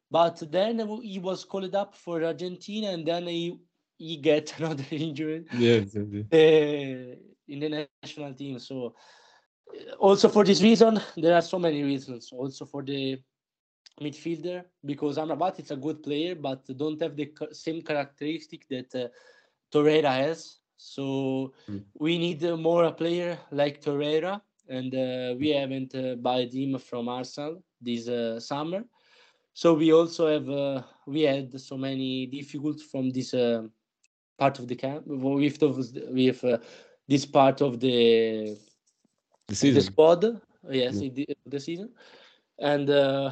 but 0.09 0.41
then 0.49 0.79
he 1.03 1.19
was 1.19 1.43
called 1.43 1.75
up 1.75 1.93
for 1.93 2.23
Argentina, 2.23 2.87
and 2.91 3.05
then 3.05 3.27
he 3.27 3.59
he 3.97 4.17
get 4.17 4.53
another 4.59 4.85
injury 4.91 5.45
Yes, 5.51 5.93
indeed. 5.95 6.27
uh, 6.31 7.15
in 7.47 7.59
the 7.59 7.87
national 8.01 8.33
team. 8.33 8.59
So 8.59 8.95
also 9.99 10.29
for 10.29 10.43
this 10.43 10.61
reason, 10.61 10.99
there 11.15 11.35
are 11.35 11.41
so 11.41 11.59
many 11.59 11.83
reasons. 11.83 12.31
Also 12.31 12.65
for 12.65 12.83
the 12.83 13.17
midfielder, 14.01 14.63
because 14.85 15.17
Amrabat 15.17 15.59
is 15.59 15.71
a 15.71 15.75
good 15.75 16.03
player, 16.03 16.35
but 16.35 16.65
don't 16.77 17.01
have 17.01 17.15
the 17.15 17.31
same 17.51 17.81
characteristic 17.81 18.67
that 18.69 18.93
uh, 18.95 19.07
Torreira 19.71 20.11
has. 20.11 20.59
So 20.77 21.53
Mm. 21.69 21.83
we 21.99 22.17
need 22.17 22.43
uh, 22.43 22.55
more 22.57 22.85
a 22.85 22.91
player 22.91 23.37
like 23.51 23.81
Torreira, 23.81 24.41
and 24.69 24.93
uh, 24.93 25.35
we 25.39 25.49
haven't 25.49 25.95
uh, 25.95 26.15
bought 26.15 26.53
him 26.53 26.77
from 26.79 27.09
Arsenal 27.09 27.63
this 27.81 28.07
uh, 28.07 28.39
summer. 28.39 28.83
So 29.53 29.73
we 29.73 29.91
also 29.91 30.27
have 30.27 30.49
uh, 30.49 30.83
we 31.07 31.21
had 31.21 31.59
so 31.59 31.77
many 31.77 32.27
difficulties 32.27 32.83
from 32.83 33.09
this 33.09 33.33
uh, 33.33 33.63
part 34.37 34.59
of 34.59 34.67
the 34.67 34.75
camp 34.75 35.03
with 35.07 35.61
with 35.61 36.43
uh, 36.43 36.57
this 37.07 37.25
part 37.25 37.61
of 37.61 37.79
the 37.79 38.55
The 39.47 39.53
the 39.53 39.55
season. 39.55 39.81
squad. 39.81 40.41
Yes, 40.69 40.95
Yeah. 40.95 41.07
in 41.07 41.13
the, 41.13 41.27
the 41.45 41.59
season, 41.59 41.89
and 42.59 42.89
uh, 42.89 43.31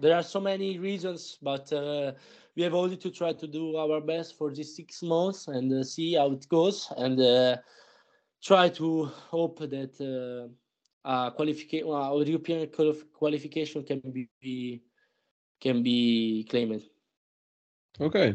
there 0.00 0.16
are 0.16 0.22
so 0.22 0.40
many 0.40 0.78
reasons, 0.78 1.38
but 1.40 1.72
uh, 1.72 2.12
we 2.56 2.62
have 2.62 2.74
only 2.74 2.96
to 2.96 3.10
try 3.10 3.32
to 3.32 3.46
do 3.46 3.76
our 3.76 4.00
best 4.00 4.36
for 4.36 4.50
these 4.50 4.74
six 4.74 5.02
months 5.02 5.46
and 5.46 5.72
uh, 5.72 5.84
see 5.84 6.14
how 6.14 6.32
it 6.32 6.48
goes, 6.48 6.88
and 6.96 7.20
uh, 7.20 7.56
try 8.42 8.68
to 8.70 9.04
hope 9.04 9.60
that 9.60 9.94
uh, 10.00 10.48
a 11.04 11.30
qualification, 11.30 11.88
uh, 11.88 12.16
European 12.16 12.68
qualification 13.12 13.84
can 13.84 14.00
be, 14.00 14.28
be 14.40 14.82
can 15.60 15.82
be 15.82 16.44
claimed. 16.50 16.82
Okay. 18.00 18.34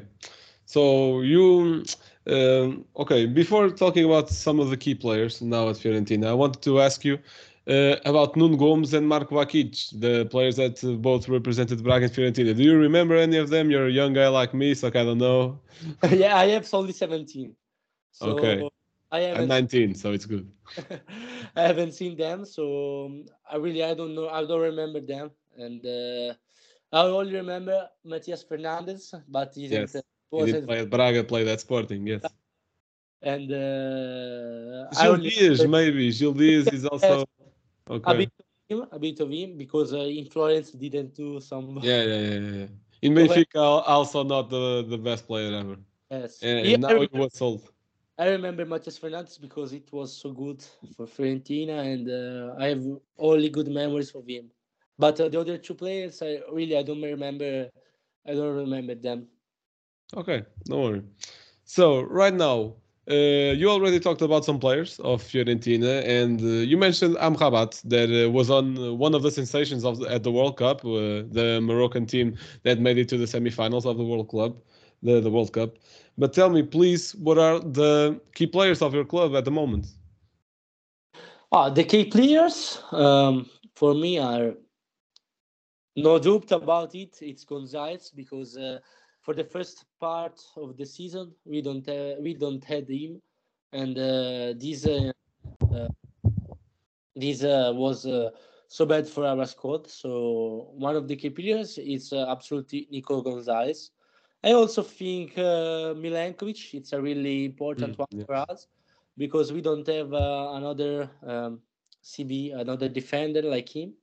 So 0.67 1.21
you 1.21 1.85
um, 2.27 2.85
okay, 2.97 3.25
before 3.27 3.69
talking 3.71 4.05
about 4.05 4.29
some 4.29 4.59
of 4.59 4.69
the 4.71 4.77
key 4.77 4.95
players 4.95 5.41
now 5.41 5.69
at 5.69 5.77
Fiorentina, 5.77 6.27
I 6.27 6.33
wanted 6.33 6.61
to 6.63 6.81
ask 6.81 7.05
you 7.05 7.19
uh, 7.67 7.97
about 8.05 8.35
Nuno 8.37 8.57
Gomes 8.57 8.93
and 8.93 9.07
Marco 9.07 9.35
Bakic, 9.35 9.99
the 9.99 10.25
players 10.27 10.57
that 10.57 10.83
uh, 10.83 10.93
both 10.97 11.29
represented 11.29 11.83
Braga 11.83 12.05
and 12.05 12.13
Fiorentina. 12.13 12.55
Do 12.55 12.63
you 12.63 12.77
remember 12.77 13.15
any 13.15 13.37
of 13.37 13.49
them? 13.49 13.71
You're 13.71 13.87
a 13.87 13.91
young 13.91 14.13
guy 14.13 14.27
like 14.29 14.53
me, 14.53 14.75
so 14.75 14.87
I 14.89 14.91
don't 14.91 15.19
know. 15.19 15.59
yeah, 16.11 16.37
I 16.37 16.47
have 16.49 16.73
only 16.73 16.93
seventeen. 16.93 17.55
So 18.11 18.21
Okay. 18.21 18.69
I 19.11 19.21
I'm 19.33 19.47
19, 19.47 19.95
so 19.95 20.11
it's 20.13 20.25
good. 20.25 20.51
I 21.55 21.61
haven't 21.63 21.93
seen 21.93 22.17
them, 22.17 22.45
so 22.45 23.05
um, 23.07 23.25
I 23.49 23.57
really 23.57 23.83
I 23.83 23.93
don't 23.95 24.15
know 24.15 24.29
I 24.29 24.45
don't 24.45 24.61
remember 24.61 25.01
them, 25.01 25.31
and 25.57 25.85
uh, 25.85 26.33
I 26.91 27.03
only 27.07 27.35
remember 27.35 27.89
Matias 28.05 28.43
Fernandez, 28.43 29.13
but 29.27 29.53
he 29.55 29.67
Yes. 29.69 30.03
He 30.31 30.45
did 30.45 30.65
play 30.65 30.79
at 30.79 30.89
Braga, 30.89 31.23
played 31.23 31.47
at 31.47 31.59
Sporting, 31.61 32.05
yes. 32.07 32.23
and 33.21 33.51
uh, 33.51 34.89
Gil 35.01 35.11
only 35.13 35.29
Dias, 35.29 35.65
maybe. 35.65 36.11
Gil 36.11 36.33
Dias 36.33 36.67
is 36.71 36.85
also 36.85 37.25
a 37.87 37.93
okay. 37.93 38.17
bit 38.17 38.31
of 38.39 38.45
him, 38.69 38.87
a 38.91 38.99
bit 38.99 39.19
of 39.19 39.29
him, 39.31 39.57
because 39.57 39.93
uh, 39.93 39.99
in 39.99 40.25
Florence 40.25 40.71
didn't 40.71 41.15
do 41.15 41.39
some. 41.39 41.79
Yeah, 41.81 42.03
yeah, 42.03 42.19
yeah, 42.19 42.39
yeah. 42.59 42.67
In 43.01 43.13
Benfica, 43.13 43.55
also 43.87 44.23
not 44.23 44.49
the, 44.49 44.83
the 44.87 44.97
best 44.97 45.27
player 45.27 45.53
ever. 45.55 45.77
Yes, 46.09 46.41
And, 46.41 46.65
Yeah, 46.65 46.77
now 46.77 46.87
he 46.89 46.93
remember- 46.95 47.19
was 47.19 47.33
sold. 47.33 47.61
I 48.19 48.29
remember 48.29 48.65
Matias 48.65 48.97
Fernandez 48.97 49.37
because 49.37 49.73
it 49.73 49.91
was 49.93 50.11
so 50.17 50.31
good 50.31 50.63
for 50.95 51.05
Fiorentina, 51.05 51.85
and 51.93 52.09
uh, 52.09 52.55
I 52.57 52.69
have 52.69 52.83
only 53.19 53.49
good 53.49 53.67
memories 53.67 54.11
of 54.15 54.25
him. 54.27 54.49
But 54.97 55.19
uh, 55.21 55.29
the 55.29 55.39
other 55.39 55.57
two 55.59 55.75
players, 55.75 56.21
I 56.23 56.39
really 56.51 56.75
I 56.75 56.81
don't 56.81 57.01
remember. 57.01 57.69
I 58.25 58.33
don't 58.33 58.55
remember 58.55 58.95
them. 58.95 59.27
Okay, 60.15 60.43
no 60.69 60.81
worry. 60.81 61.03
So 61.65 62.01
right 62.01 62.33
now, 62.33 62.75
uh, 63.09 63.13
you 63.13 63.69
already 63.69 63.99
talked 63.99 64.21
about 64.21 64.45
some 64.45 64.59
players 64.59 64.99
of 64.99 65.21
Fiorentina, 65.21 66.03
and 66.05 66.41
uh, 66.41 66.45
you 66.45 66.77
mentioned 66.77 67.15
Amrabat 67.17 67.81
that 67.89 68.09
uh, 68.25 68.29
was 68.29 68.49
on 68.49 68.77
uh, 68.77 68.93
one 68.93 69.13
of 69.13 69.21
the 69.21 69.31
sensations 69.31 69.83
of 69.83 69.99
the, 69.99 70.07
at 70.09 70.23
the 70.23 70.31
World 70.31 70.57
Cup, 70.57 70.83
uh, 70.85 71.23
the 71.37 71.59
Moroccan 71.61 72.05
team 72.05 72.37
that 72.63 72.79
made 72.79 72.97
it 72.97 73.07
to 73.09 73.17
the 73.17 73.25
semifinals 73.25 73.85
of 73.85 73.97
the 73.97 74.03
World 74.03 74.29
Club, 74.29 74.57
the 75.03 75.19
the 75.19 75.29
World 75.29 75.53
Cup. 75.53 75.77
But 76.17 76.33
tell 76.33 76.49
me, 76.49 76.63
please, 76.63 77.15
what 77.15 77.37
are 77.37 77.59
the 77.59 78.19
key 78.33 78.47
players 78.47 78.81
of 78.81 78.93
your 78.93 79.05
club 79.05 79.35
at 79.35 79.45
the 79.45 79.51
moment? 79.51 79.87
Ah, 81.51 81.69
the 81.69 81.83
key 81.83 82.05
players 82.05 82.81
um, 82.91 83.49
for 83.75 83.93
me 83.93 84.17
are 84.19 84.53
no 85.95 86.19
doubt 86.19 86.51
about 86.51 86.93
it. 86.95 87.17
It's 87.21 87.43
Gonzalez 87.43 88.11
because 88.15 88.57
uh, 88.57 88.79
for 89.27 89.35
the 89.35 89.49
first 89.49 89.85
part 90.07 90.41
of 90.57 90.77
the 90.79 90.87
season 90.87 91.35
we 91.45 91.61
don't 91.61 91.89
uh, 91.89 92.15
we 92.25 92.35
don't 92.35 92.65
had 92.65 92.89
him, 92.89 93.21
and 93.73 93.97
uh, 93.99 94.53
this 94.57 94.87
uh, 94.87 95.11
uh, 95.75 95.89
this 97.15 97.43
uh, 97.43 97.71
was 97.75 98.05
uh, 98.05 98.29
so 98.67 98.85
bad 98.85 99.07
for 99.07 99.25
our 99.25 99.45
squad. 99.45 99.87
So 99.87 100.69
one 100.77 100.95
of 100.95 101.07
the 101.07 101.15
key 101.17 101.29
players 101.29 101.77
is 101.79 102.13
uh, 102.13 102.25
absolutely 102.29 102.87
Nico 102.91 103.21
Gonzalez. 103.21 103.91
I 104.43 104.53
also 104.53 104.83
think 104.83 105.37
uh, 105.37 105.93
Milenkovic. 105.95 106.73
It's 106.75 106.93
a 106.93 107.01
really 107.01 107.45
important 107.45 107.97
Mm, 107.97 107.97
one 107.97 108.07
yeah. 108.11 108.25
for 108.25 108.35
us 108.35 108.67
because 109.17 109.53
we 109.53 109.61
don't 109.61 109.87
have 109.87 110.13
uh, 110.13 110.51
another 110.55 111.09
um, 111.25 111.61
CB, 112.01 112.51
another 112.51 112.89
defender 112.89 113.43
like 113.43 113.69
him. 113.75 113.93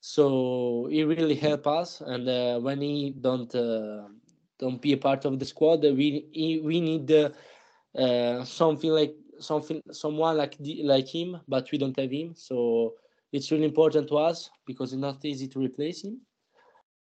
So 0.00 0.88
he 0.90 1.04
really 1.04 1.36
help 1.36 1.66
us, 1.66 2.00
and 2.00 2.28
uh, 2.28 2.60
when 2.60 2.80
he 2.80 3.10
don't 3.20 3.54
uh, 3.54 4.08
don't 4.58 4.80
be 4.80 4.92
a 4.92 4.96
part 4.96 5.24
of 5.24 5.38
the 5.38 5.44
squad, 5.44 5.82
we 5.82 6.60
we 6.64 6.80
need 6.80 7.10
uh, 7.10 7.30
uh, 7.98 8.44
something 8.44 8.90
like 8.90 9.14
something 9.38 9.80
someone 9.92 10.36
like 10.36 10.56
like 10.84 11.08
him, 11.08 11.40
but 11.48 11.70
we 11.72 11.78
don't 11.78 11.98
have 11.98 12.10
him. 12.10 12.34
So 12.34 12.94
it's 13.32 13.50
really 13.50 13.64
important 13.66 14.08
to 14.08 14.16
us 14.18 14.50
because 14.66 14.92
it's 14.92 15.00
not 15.00 15.24
easy 15.24 15.48
to 15.48 15.60
replace 15.60 16.04
him. 16.04 16.20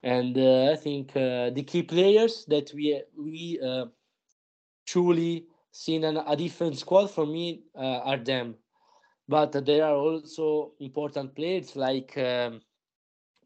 And 0.03 0.38
uh, 0.38 0.72
I 0.72 0.75
think 0.75 1.15
uh, 1.15 1.50
the 1.51 1.63
key 1.63 1.84
players 1.84 2.46
that 2.46 2.72
we 2.74 3.01
we 3.17 3.60
uh, 3.65 3.86
truly 4.86 5.46
seen 5.72 6.03
an, 6.03 6.17
a 6.17 6.36
different 6.36 6.77
squad 6.77 7.08
for 7.10 7.25
me 7.25 7.63
uh, 7.75 8.00
are 8.03 8.17
them. 8.17 8.55
But 9.27 9.51
there 9.65 9.86
are 9.86 9.96
also 9.96 10.74
important 10.79 11.36
players 11.36 11.75
like 11.75 12.17
um, 12.17 12.62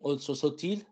also 0.01 0.33
Sottil, 0.33 0.83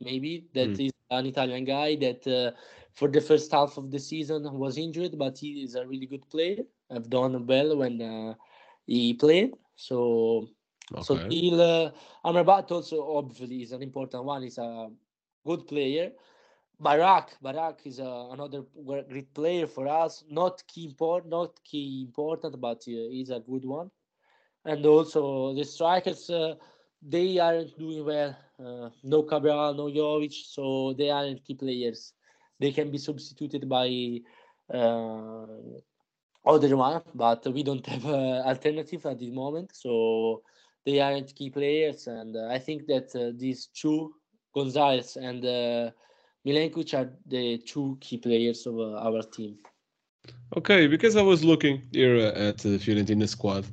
maybe 0.00 0.48
that 0.54 0.78
is 0.80 0.89
Mm. 0.89 0.89
An 1.10 1.26
Italian 1.26 1.64
guy 1.64 1.96
that 1.96 2.26
uh, 2.26 2.52
for 2.92 3.08
the 3.08 3.20
first 3.20 3.50
half 3.52 3.76
of 3.76 3.90
the 3.90 3.98
season 3.98 4.52
was 4.52 4.78
injured, 4.78 5.18
but 5.18 5.38
he 5.38 5.62
is 5.62 5.74
a 5.74 5.86
really 5.86 6.06
good 6.06 6.28
player. 6.30 6.62
I've 6.90 7.10
done 7.10 7.46
well 7.46 7.76
when 7.78 8.00
uh, 8.00 8.34
he 8.86 9.14
played. 9.14 9.54
So 9.76 10.48
so 11.00 11.14
Okay. 11.14 11.24
Sottil, 11.24 11.60
uh, 11.60 11.90
Amrabat 12.28 12.70
also 12.72 13.16
obviously 13.16 13.62
is 13.62 13.72
an 13.72 13.82
important 13.82 14.24
one. 14.24 14.42
He's 14.42 14.58
a 14.58 14.90
good 15.44 15.66
player. 15.66 16.12
Barak, 16.78 17.36
Barak 17.40 17.80
is 17.86 18.00
uh, 18.00 18.28
another 18.32 18.62
great 18.86 19.32
player 19.34 19.66
for 19.66 19.86
us. 19.88 20.24
Not 20.30 20.62
key 20.66 20.86
import, 20.86 21.26
not 21.26 21.62
key 21.64 22.04
important, 22.06 22.60
but 22.60 22.78
uh, 22.88 23.08
he's 23.10 23.30
a 23.30 23.40
good 23.40 23.64
one. 23.64 23.90
And 24.64 24.84
also 24.86 25.54
the 25.54 25.64
strikers, 25.64 26.28
uh, 26.30 26.54
they 27.02 27.38
aren't 27.38 27.78
doing 27.78 28.04
well. 28.04 28.36
Uh, 28.58 28.90
no 29.02 29.22
Cabral, 29.22 29.74
no 29.74 29.86
Jovic, 29.86 30.32
so 30.32 30.94
they 30.96 31.10
aren't 31.10 31.44
key 31.44 31.54
players. 31.54 32.12
They 32.58 32.72
can 32.72 32.90
be 32.90 32.98
substituted 32.98 33.68
by 33.68 34.20
uh, 34.72 35.46
other 36.44 36.76
one, 36.76 37.02
but 37.14 37.46
we 37.52 37.62
don't 37.62 37.86
have 37.92 38.04
uh, 38.04 38.42
alternative 38.44 39.06
at 39.06 39.18
this 39.18 39.30
moment. 39.30 39.70
So 39.74 40.42
they 40.84 41.00
aren't 41.00 41.34
key 41.34 41.50
players, 41.50 42.06
and 42.06 42.36
uh, 42.36 42.48
I 42.48 42.58
think 42.58 42.86
that 42.86 43.14
uh, 43.14 43.32
these 43.36 43.68
two 43.74 44.14
Gonzalez 44.54 45.16
and 45.16 45.44
uh, 45.44 45.90
Milenkovic 46.46 46.94
are 46.94 47.12
the 47.26 47.58
two 47.58 47.96
key 48.00 48.18
players 48.18 48.66
of 48.66 48.78
uh, 48.78 48.96
our 48.96 49.22
team. 49.22 49.58
Okay, 50.56 50.86
because 50.86 51.16
I 51.16 51.22
was 51.22 51.44
looking 51.44 51.82
here 51.92 52.16
uh, 52.16 52.48
at 52.48 52.58
the 52.58 52.78
Fiorentina 52.78 53.28
squad. 53.28 53.64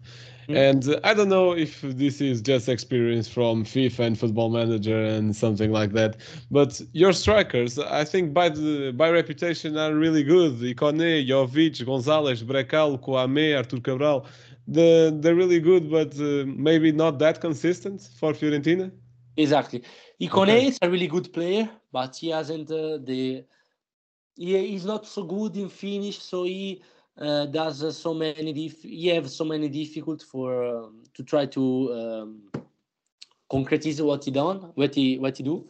And 0.50 0.88
uh, 0.88 1.00
I 1.04 1.14
don't 1.14 1.30
know 1.30 1.52
if 1.52 1.82
this 1.82 2.22
is 2.22 2.42
just 2.42 2.70
experience 2.70 3.28
from 3.28 3.66
FIFA 3.66 4.00
and 4.08 4.20
Football 4.20 4.50
Manager 4.50 5.04
and 5.04 5.36
something 5.36 5.72
like 5.72 5.92
that, 5.92 6.18
but 6.50 6.82
your 6.94 7.12
strikers, 7.12 7.78
I 7.78 8.06
think 8.06 8.34
by 8.34 8.50
the 8.50 8.92
by 8.92 9.10
reputation, 9.10 9.78
are 9.78 9.94
really 9.94 10.24
good. 10.24 10.54
Ikoné, 10.60 11.28
Jovic, 11.28 11.86
Gonzalez, 11.86 12.44
Brekalo, 12.44 12.98
Kouame, 13.00 13.58
Arthur 13.58 13.80
Cabral, 13.82 14.26
the, 14.68 15.18
they're 15.22 15.36
really 15.36 15.60
good, 15.60 15.90
but 15.90 16.14
uh, 16.20 16.46
maybe 16.46 16.92
not 16.92 17.20
that 17.20 17.42
consistent 17.42 18.02
for 18.20 18.34
Fiorentina. 18.34 18.92
Exactly. 19.36 19.84
Ikoné 20.22 20.58
Okay. 20.58 20.68
is 20.68 20.80
a 20.82 20.90
really 20.90 21.08
good 21.08 21.32
player, 21.34 21.70
but 21.92 22.16
he 22.16 22.30
hasn't 22.30 22.72
uh, 22.72 22.98
the. 22.98 23.44
He 24.36 24.76
is 24.76 24.86
not 24.86 25.06
so 25.06 25.24
good 25.24 25.58
in 25.58 25.68
finish, 25.70 26.20
so 26.22 26.44
he 26.44 26.82
does 27.18 27.84
uh, 27.84 27.92
so 27.92 28.14
many. 28.14 28.54
Dif- 28.54 28.84
he 28.84 29.08
have 29.08 29.30
so 29.30 29.44
many 29.46 29.70
difficult 29.70 30.22
for 30.22 30.64
um, 30.64 31.04
to 31.14 31.24
try 31.24 31.46
to 31.48 31.94
um, 31.94 32.42
concretize 33.52 34.04
what 34.04 34.24
he 34.24 34.32
done, 34.32 34.72
what 34.76 34.94
he 34.96 35.18
what 35.18 35.38
he 35.38 35.44
do, 35.44 35.68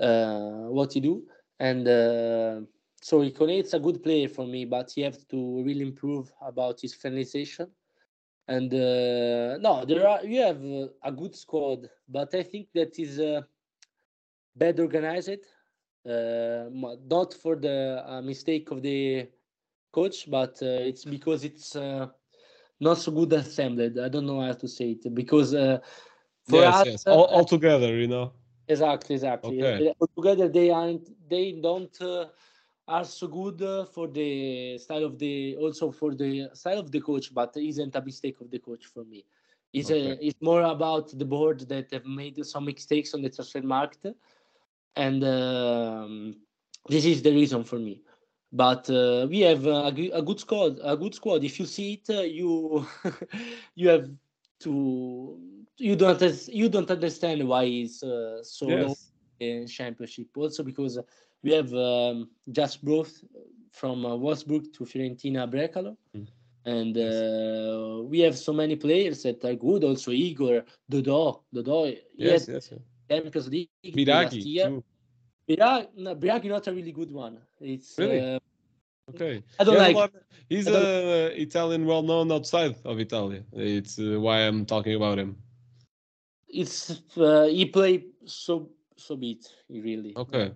uh, 0.00 0.68
what 0.68 0.92
he 0.92 1.00
do, 1.00 1.22
and 1.58 1.86
uh, 1.88 2.60
so 3.02 3.20
Ikoné 3.20 3.62
is 3.62 3.74
a 3.74 3.78
good 3.78 4.02
player 4.02 4.28
for 4.28 4.46
me, 4.46 4.64
but 4.64 4.90
he 4.94 5.02
have 5.02 5.26
to 5.28 5.62
really 5.62 5.82
improve 5.82 6.32
about 6.42 6.80
his 6.80 6.94
finalization. 6.94 7.68
And 8.46 8.72
uh, 8.74 9.58
no, 9.58 9.84
there 9.86 10.06
are 10.06 10.24
you 10.24 10.40
have 10.42 10.62
uh, 10.64 10.88
a 11.02 11.12
good 11.12 11.34
squad, 11.34 11.88
but 12.08 12.34
I 12.34 12.42
think 12.42 12.68
that 12.74 12.98
is 12.98 13.18
uh, 13.18 13.42
bad 14.56 14.78
organized. 14.80 15.46
Uh, 16.06 16.70
not 17.06 17.34
for 17.34 17.56
the 17.56 18.02
uh, 18.06 18.22
mistake 18.22 18.70
of 18.70 18.80
the 18.80 19.28
coach, 19.92 20.30
but 20.30 20.58
uh, 20.62 20.88
it's 20.90 21.04
because 21.04 21.44
it's 21.44 21.76
uh, 21.76 22.08
not 22.80 22.98
so 22.98 23.12
good 23.12 23.32
assembled. 23.32 23.98
I 23.98 24.08
don't 24.08 24.26
know 24.26 24.40
how 24.40 24.52
to 24.52 24.68
say 24.68 24.92
it 24.92 25.14
because 25.14 25.54
uh, 25.54 25.78
for 26.44 26.64
yes, 26.64 26.74
us, 26.74 26.84
yes, 26.84 27.06
all, 27.06 27.24
all 27.24 27.44
together, 27.44 27.96
you 27.96 28.08
know. 28.08 28.32
Exactly, 28.68 29.14
exactly. 29.16 29.62
Okay. 29.62 29.94
Together, 30.16 30.48
they 30.48 30.70
aren't. 30.70 31.08
They 31.28 31.52
don't 31.52 32.00
uh, 32.00 32.26
are 32.86 33.04
so 33.04 33.26
good 33.28 33.60
uh, 33.62 33.84
for 33.84 34.08
the 34.08 34.78
style 34.78 35.04
of 35.04 35.18
the 35.18 35.56
also 35.56 35.90
for 35.90 36.14
the 36.14 36.50
style 36.54 36.78
of 36.78 36.90
the 36.90 37.00
coach, 37.00 37.34
but 37.34 37.56
isn't 37.56 37.94
a 37.96 38.02
mistake 38.02 38.40
of 38.40 38.50
the 38.50 38.58
coach 38.60 38.86
for 38.86 39.04
me. 39.04 39.24
It's 39.72 39.90
Okay. 39.90 40.10
a, 40.10 40.24
it's 40.24 40.40
more 40.40 40.62
about 40.62 41.16
the 41.18 41.24
board 41.24 41.60
that 41.68 41.90
have 41.92 42.04
made 42.04 42.44
some 42.44 42.64
mistakes 42.64 43.14
on 43.14 43.22
the 43.22 43.30
transfer 43.30 43.62
market, 43.62 44.16
and 44.96 45.24
um, 45.24 46.36
this 46.88 47.04
is 47.04 47.22
the 47.22 47.32
reason 47.32 47.64
for 47.64 47.78
me. 47.78 48.02
But 48.52 48.90
uh, 48.90 49.26
we 49.30 49.40
have 49.40 49.64
a 49.66 50.22
good 50.22 50.40
squad. 50.40 50.78
A 50.82 50.96
good 50.96 51.14
squad. 51.14 51.44
If 51.44 51.60
you 51.60 51.66
see 51.66 51.94
it, 51.94 52.10
uh, 52.10 52.22
you 52.22 52.86
you 53.74 53.88
have 53.88 54.10
to 54.60 55.38
you 55.76 55.96
don't 55.96 56.48
you 56.48 56.68
don't 56.68 56.90
understand 56.90 57.46
why 57.46 57.64
it's 57.64 58.02
uh, 58.02 58.42
so 58.42 58.66
low 58.66 58.94
in 59.38 59.66
championship. 59.66 60.28
Also 60.36 60.62
because 60.64 60.98
we 61.42 61.52
have 61.52 61.72
um, 61.74 62.28
just 62.50 62.84
brought 62.84 63.10
from 63.72 64.04
uh, 64.04 64.10
Wolfsburg 64.16 64.72
to 64.74 64.84
Fiorentina 64.84 65.48
Brekalo. 65.50 65.96
Mm. 66.16 66.26
And 66.66 66.96
Yes. 66.96 67.14
uh, 67.14 68.02
we 68.04 68.20
have 68.20 68.36
so 68.36 68.52
many 68.52 68.76
players 68.76 69.22
that 69.22 69.42
are 69.44 69.54
good. 69.54 69.82
Also, 69.82 70.10
Igor, 70.10 70.64
Dodo, 70.88 71.44
Dodo. 71.52 71.86
Yes, 71.86 72.48
yes. 72.48 72.48
yes. 72.48 72.72
Champions 73.08 73.48
League 73.48 74.06
last 74.06 74.34
year. 74.34 74.68
too. 74.68 74.84
Biraghi, 75.48 75.88
no, 75.96 76.14
not 76.54 76.66
a 76.66 76.72
really 76.72 76.92
good 76.92 77.10
one. 77.10 77.38
It's 77.60 77.98
Really? 77.98 78.20
uh, 78.20 78.38
Okay. 79.14 79.42
I 79.58 79.64
don't 79.64 79.76
like. 79.76 79.96
lot- 79.96 80.12
He's 80.48 80.68
I 80.68 80.72
don't- 80.72 80.84
a 80.84 81.40
Italian 81.42 81.84
well 81.84 82.02
known 82.02 82.30
outside 82.30 82.76
of 82.84 83.00
Italy. 83.00 83.42
It's 83.52 83.98
uh, 83.98 84.20
why 84.20 84.40
I'm 84.46 84.64
talking 84.64 84.94
about 84.94 85.18
him. 85.18 85.36
It's 86.48 87.02
uh, 87.16 87.46
he 87.46 87.64
played 87.66 88.04
so 88.24 88.70
so 88.96 89.16
bit 89.16 89.46
really. 89.68 90.12
Okay. 90.16 90.52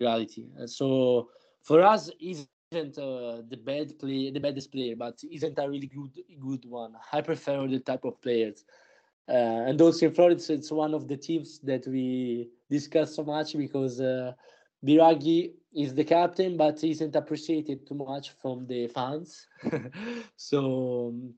reality. 0.00 0.46
And 0.56 0.68
so 0.70 1.30
for 1.62 1.82
us, 1.82 2.10
isn't 2.20 2.98
uh, 2.98 3.42
the 3.48 3.56
bad 3.56 3.98
play 3.98 4.30
the 4.30 4.40
baddest 4.40 4.70
player, 4.70 4.94
but 4.96 5.20
isn't 5.28 5.58
a 5.58 5.68
really 5.68 5.86
good 5.88 6.12
good 6.38 6.64
one. 6.66 6.94
I 7.12 7.20
prefer 7.22 7.66
the 7.66 7.80
type 7.80 8.04
of 8.04 8.20
players. 8.20 8.64
Uh, 9.28 9.66
and 9.68 9.80
also 9.80 10.06
in 10.06 10.12
Florence, 10.14 10.48
it's 10.50 10.70
one 10.70 10.94
of 10.94 11.08
the 11.08 11.16
teams 11.16 11.58
that 11.60 11.86
we 11.88 12.50
discuss 12.70 13.14
so 13.14 13.24
much 13.24 13.56
because 13.56 14.00
uh, 14.00 14.32
Biraghi 14.84 15.52
is 15.74 15.94
the 15.94 16.04
captain, 16.04 16.56
but 16.56 16.82
isn't 16.82 17.16
appreciated 17.16 17.86
too 17.86 17.94
much 17.94 18.30
from 18.40 18.66
the 18.66 18.88
fans. 18.88 19.46
so 20.36 21.08
um, 21.08 21.34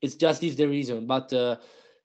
it's 0.00 0.14
just 0.14 0.40
this 0.40 0.54
the 0.54 0.66
reason. 0.66 1.06
But 1.06 1.32
uh, 1.32 1.56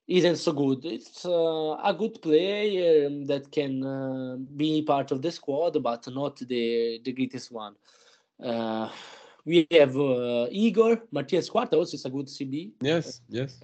isn't 0.08 0.38
so 0.38 0.52
good. 0.52 0.86
It's 0.86 1.26
uh, 1.26 1.78
a 1.84 1.96
good 1.98 2.22
player 2.22 3.08
um, 3.08 3.26
that 3.26 3.52
can 3.52 3.84
uh, 3.84 4.38
be 4.56 4.82
part 4.82 5.12
of 5.12 5.22
the 5.22 5.32
squad, 5.32 5.82
but 5.82 6.08
not 6.14 6.38
the 6.38 7.00
the 7.04 7.12
greatest 7.12 7.52
one. 7.52 7.76
Uh, 8.44 8.90
we 9.46 9.68
have 9.72 9.96
uh, 9.98 10.48
Igor 10.52 11.04
Martínez 11.14 11.50
Quarta, 11.50 11.76
also 11.76 11.96
is 11.96 12.06
a 12.06 12.10
good 12.10 12.28
CB 12.28 12.72
Yes, 12.82 13.22
yes. 13.30 13.62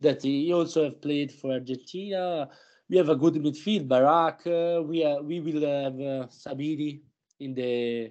that 0.00 0.22
he 0.22 0.52
also 0.52 0.84
have 0.84 1.00
played 1.00 1.32
for 1.32 1.52
Argentina. 1.52 2.48
We 2.90 2.96
have 2.96 3.08
a 3.08 3.14
good 3.14 3.34
midfield, 3.34 3.86
Barak. 3.86 4.44
Uh, 4.46 4.82
we 4.82 5.04
are, 5.04 5.22
we 5.22 5.38
will 5.38 5.62
have 5.62 5.94
uh, 5.94 6.26
Sabiri 6.26 7.00
in 7.38 7.54
the 7.54 8.10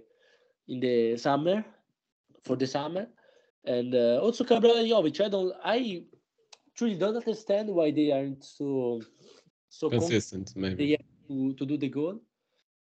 in 0.70 0.80
the 0.80 1.18
summer 1.18 1.66
for 2.46 2.56
the 2.56 2.66
summer, 2.66 3.08
and 3.66 3.94
uh, 3.94 4.22
also 4.24 4.46
Cabral 4.46 4.78
and 4.78 4.88
Jovic. 4.88 5.20
I 5.20 5.28
don't 5.28 5.54
I 5.64 6.04
truly 6.76 6.96
don't 6.96 7.18
understand 7.18 7.70
why 7.70 7.92
they 7.92 8.12
aren't 8.12 8.46
so 8.46 9.02
so 9.68 9.90
Consistent, 9.90 10.54
maybe. 10.56 10.76
they 10.76 10.92
have 10.92 11.28
to, 11.28 11.54
to 11.54 11.66
do 11.66 11.78
the 11.78 11.90
goal. 11.90 12.22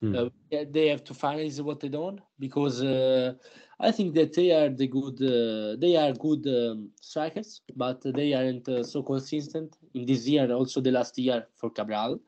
Hmm. 0.02 0.16
Uh, 0.16 0.30
they 0.52 0.88
have 0.90 1.04
to 1.06 1.14
finalize 1.14 1.62
what 1.62 1.80
they 1.80 1.88
done 1.88 2.22
because 2.38 2.84
uh, 2.84 3.34
I 3.80 3.92
think 3.92 4.14
that 4.16 4.34
they 4.34 4.52
are 4.52 4.70
the 4.70 4.88
good. 4.88 5.22
Uh, 5.22 5.76
they 5.80 5.96
are 5.96 6.14
good 6.14 6.46
um, 6.48 6.92
strikers, 7.02 7.62
but 7.76 8.02
they 8.02 8.34
aren't 8.34 8.68
uh, 8.70 8.84
so 8.84 9.04
consistent 9.04 9.78
in 9.94 10.06
this 10.06 10.28
year. 10.28 10.52
Also, 10.52 10.82
the 10.82 10.92
last 10.92 11.18
year 11.18 11.46
for 11.56 11.70
Cabral, 11.70 12.20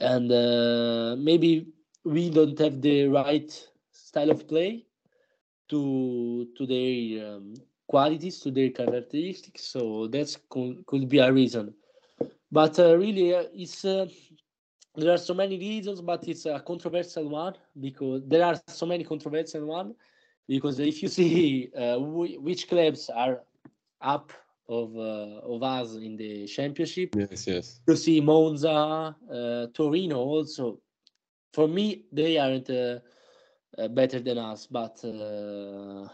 and 0.00 0.30
uh, 0.32 1.16
maybe 1.18 1.66
we 2.04 2.30
don't 2.30 2.58
have 2.58 2.80
the 2.80 3.06
right 3.08 3.50
style 3.92 4.30
of 4.30 4.46
play 4.48 4.84
to 5.68 6.48
to 6.56 6.66
their 6.66 7.36
um, 7.36 7.54
qualities, 7.86 8.40
to 8.40 8.50
their 8.50 8.70
characteristics. 8.70 9.64
So 9.64 10.06
that's 10.08 10.36
could, 10.48 10.84
could 10.86 11.08
be 11.08 11.18
a 11.18 11.32
reason. 11.32 11.74
But 12.50 12.78
uh, 12.78 12.96
really, 12.96 13.34
uh, 13.34 13.44
it's 13.54 13.84
uh, 13.84 14.06
there 14.96 15.12
are 15.12 15.18
so 15.18 15.34
many 15.34 15.58
reasons, 15.58 16.00
but 16.00 16.26
it's 16.28 16.46
a 16.46 16.60
controversial 16.60 17.28
one 17.28 17.54
because 17.78 18.22
there 18.26 18.44
are 18.44 18.56
so 18.56 18.76
many 18.76 18.96
controversial 19.04 19.66
one. 19.66 19.94
Because 20.48 20.78
if 20.80 21.02
you 21.02 21.08
see 21.08 21.70
uh, 21.76 21.98
wh- 21.98 22.42
which 22.42 22.68
clubs 22.68 23.10
are 23.10 23.42
up 24.00 24.32
of 24.68 24.96
uh, 24.96 25.40
of 25.54 25.62
us 25.62 25.94
in 25.96 26.16
the 26.16 26.46
championship, 26.46 27.14
Yes, 27.16 27.46
yes. 27.46 27.80
you 27.86 27.96
see 27.96 28.20
Monza, 28.20 29.14
uh, 29.30 29.66
Torino 29.74 30.16
also. 30.18 30.80
For 31.52 31.68
me, 31.68 32.04
they 32.12 32.38
aren't 32.38 32.68
uh, 32.70 32.98
uh, 33.78 33.88
better 33.88 34.20
than 34.20 34.38
us, 34.38 34.66
but 34.66 35.02
uh, 35.04 36.08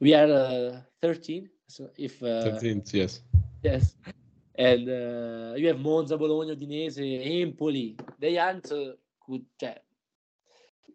we 0.00 0.14
are 0.14 0.30
uh, 0.30 0.80
13. 1.02 1.48
So 1.68 1.90
if 1.96 2.22
uh, 2.22 2.58
13th, 2.58 2.92
yes. 2.92 3.20
Yes. 3.62 3.96
And 4.56 4.88
uh, 4.88 5.54
you 5.56 5.68
have 5.68 5.80
Monza, 5.80 6.16
Bologna, 6.16 6.54
Udinese, 6.54 6.98
Empoli. 7.42 7.96
They 8.18 8.38
aren't 8.38 8.70
uh, 8.72 8.92
good. 9.26 9.44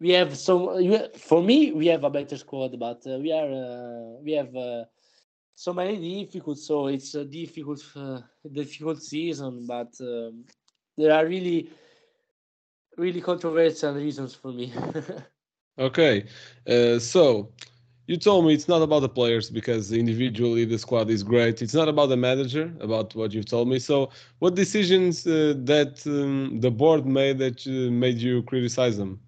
We 0.00 0.10
have 0.10 0.36
so 0.36 0.78
for 1.16 1.42
me 1.42 1.72
we 1.72 1.86
have 1.86 2.04
a 2.04 2.10
better 2.10 2.36
squad, 2.36 2.78
but 2.78 3.06
uh, 3.06 3.18
we 3.18 3.32
are 3.32 3.50
uh, 3.50 4.20
we 4.22 4.32
have 4.32 4.54
uh, 4.54 4.84
so 5.54 5.72
many 5.72 6.24
difficult. 6.24 6.58
So 6.58 6.88
it's 6.88 7.14
a 7.14 7.24
difficult 7.24 7.82
difficult 8.52 9.02
season, 9.02 9.66
but 9.66 9.92
um, 10.00 10.44
there 10.96 11.12
are 11.12 11.26
really 11.26 11.70
really 12.96 13.20
controversial 13.20 13.94
reasons 13.94 14.34
for 14.34 14.52
me. 14.52 14.72
Okay. 15.78 16.24
So 16.98 17.52
you 18.06 18.16
told 18.16 18.46
me 18.46 18.54
it's 18.54 18.68
not 18.68 18.82
about 18.82 19.00
the 19.00 19.08
players 19.08 19.50
because 19.50 19.92
individually 19.92 20.64
the 20.64 20.78
squad 20.78 21.10
is 21.10 21.22
great. 21.22 21.62
It's 21.62 21.74
not 21.74 21.88
about 21.88 22.06
the 22.06 22.16
manager, 22.16 22.72
about 22.80 23.14
what 23.14 23.32
you've 23.32 23.46
told 23.46 23.68
me. 23.68 23.78
So 23.78 24.10
what 24.38 24.54
decisions 24.54 25.26
uh, 25.26 25.54
that 25.64 26.06
um, 26.06 26.60
the 26.60 26.70
board 26.70 27.06
made 27.06 27.38
that 27.38 27.66
uh, 27.66 27.90
made 27.92 28.18
you 28.18 28.42
criticize 28.42 28.96
them? 28.96 29.20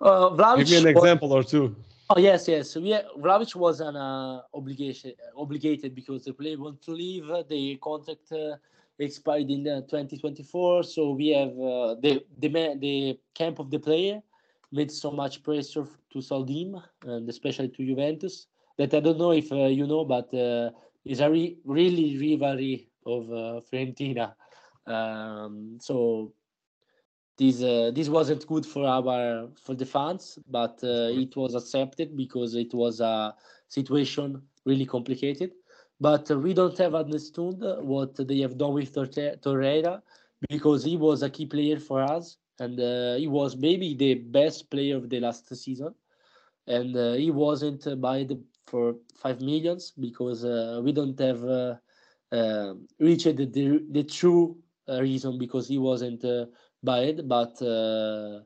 Uh, 0.00 0.30
Vlahovic 0.30 0.58
Give 0.58 0.70
me 0.70 0.76
an 0.90 0.94
was- 0.94 1.04
example 1.04 1.32
or 1.32 1.42
two. 1.42 1.74
Oh 2.08 2.20
yes, 2.20 2.46
yes. 2.46 2.76
We 2.76 2.90
Vlahovic 3.18 3.54
was 3.56 3.80
an 3.80 3.96
uh, 3.96 4.42
obligation 4.54 5.12
obligated 5.36 5.94
because 5.94 6.24
the 6.24 6.32
player 6.32 6.56
want 6.58 6.80
to 6.82 6.92
leave. 6.92 7.26
The 7.48 7.76
contract 7.82 8.30
uh, 8.30 8.56
expired 8.98 9.50
in 9.50 9.66
uh, 9.66 9.80
2024. 9.82 10.84
So 10.84 11.10
we 11.12 11.28
have 11.30 11.50
uh, 11.50 11.96
the 12.00 12.24
the 12.38 12.48
the 12.78 13.18
camp 13.34 13.58
of 13.58 13.70
the 13.70 13.78
player 13.80 14.22
made 14.70 14.90
so 14.92 15.10
much 15.10 15.42
pressure 15.42 15.86
to 16.12 16.20
sell 16.20 16.44
him, 16.44 16.80
and 17.04 17.28
especially 17.28 17.68
to 17.70 17.84
Juventus. 17.84 18.46
That 18.78 18.94
I 18.94 19.00
don't 19.00 19.18
know 19.18 19.32
if 19.32 19.50
uh, 19.50 19.66
you 19.66 19.86
know, 19.86 20.04
but 20.04 20.32
uh, 20.32 20.70
it's 21.04 21.20
a 21.20 21.28
re- 21.30 21.56
really 21.64 22.16
rivalry 22.18 22.88
of 23.04 23.30
uh, 23.32 23.60
Fiorentina. 23.68 24.34
Um, 24.86 25.78
so 25.80 26.32
this 27.38 27.62
uh, 27.62 27.90
this 27.94 28.08
wasn't 28.08 28.46
good 28.46 28.64
for 28.66 28.86
our 28.86 29.48
for 29.56 29.74
the 29.74 29.86
fans, 29.86 30.38
but 30.48 30.78
uh, 30.82 31.10
it 31.22 31.36
was 31.36 31.54
accepted 31.54 32.16
because 32.16 32.54
it 32.54 32.72
was 32.74 33.00
a 33.00 33.34
situation 33.68 34.42
really 34.64 34.86
complicated. 34.86 35.52
But 36.00 36.28
we 36.30 36.52
don't 36.54 36.76
have 36.78 36.94
understood 36.94 37.56
what 37.82 38.16
they 38.16 38.38
have 38.40 38.58
done 38.58 38.74
with 38.74 38.94
Torreira 38.94 40.02
because 40.48 40.84
he 40.84 40.96
was 40.96 41.22
a 41.22 41.30
key 41.30 41.46
player 41.46 41.78
for 41.78 42.02
us 42.02 42.36
and 42.58 42.78
uh, 42.80 43.14
he 43.16 43.26
was 43.26 43.56
maybe 43.56 43.94
the 43.94 44.14
best 44.14 44.70
player 44.70 44.96
of 44.96 45.08
the 45.08 45.20
last 45.20 45.54
season 45.56 45.94
and 46.66 46.96
uh, 46.96 47.12
he 47.14 47.30
wasn't 47.30 47.86
uh, 47.86 47.94
bought 47.96 48.32
for 48.66 48.96
five 49.14 49.40
millions 49.40 49.92
because 49.98 50.44
uh, 50.44 50.80
we 50.82 50.92
don't 50.92 51.18
have 51.18 51.44
uh, 51.44 51.74
uh, 52.32 52.74
reached 52.98 53.36
the, 53.36 53.46
the, 53.46 53.84
the 53.90 54.04
true 54.04 54.56
uh, 54.88 55.00
reason 55.00 55.38
because 55.38 55.68
he 55.68 55.78
wasn't 55.78 56.24
uh, 56.94 57.12
bought 57.22 57.56
but 57.62 57.62
uh, 57.66 58.40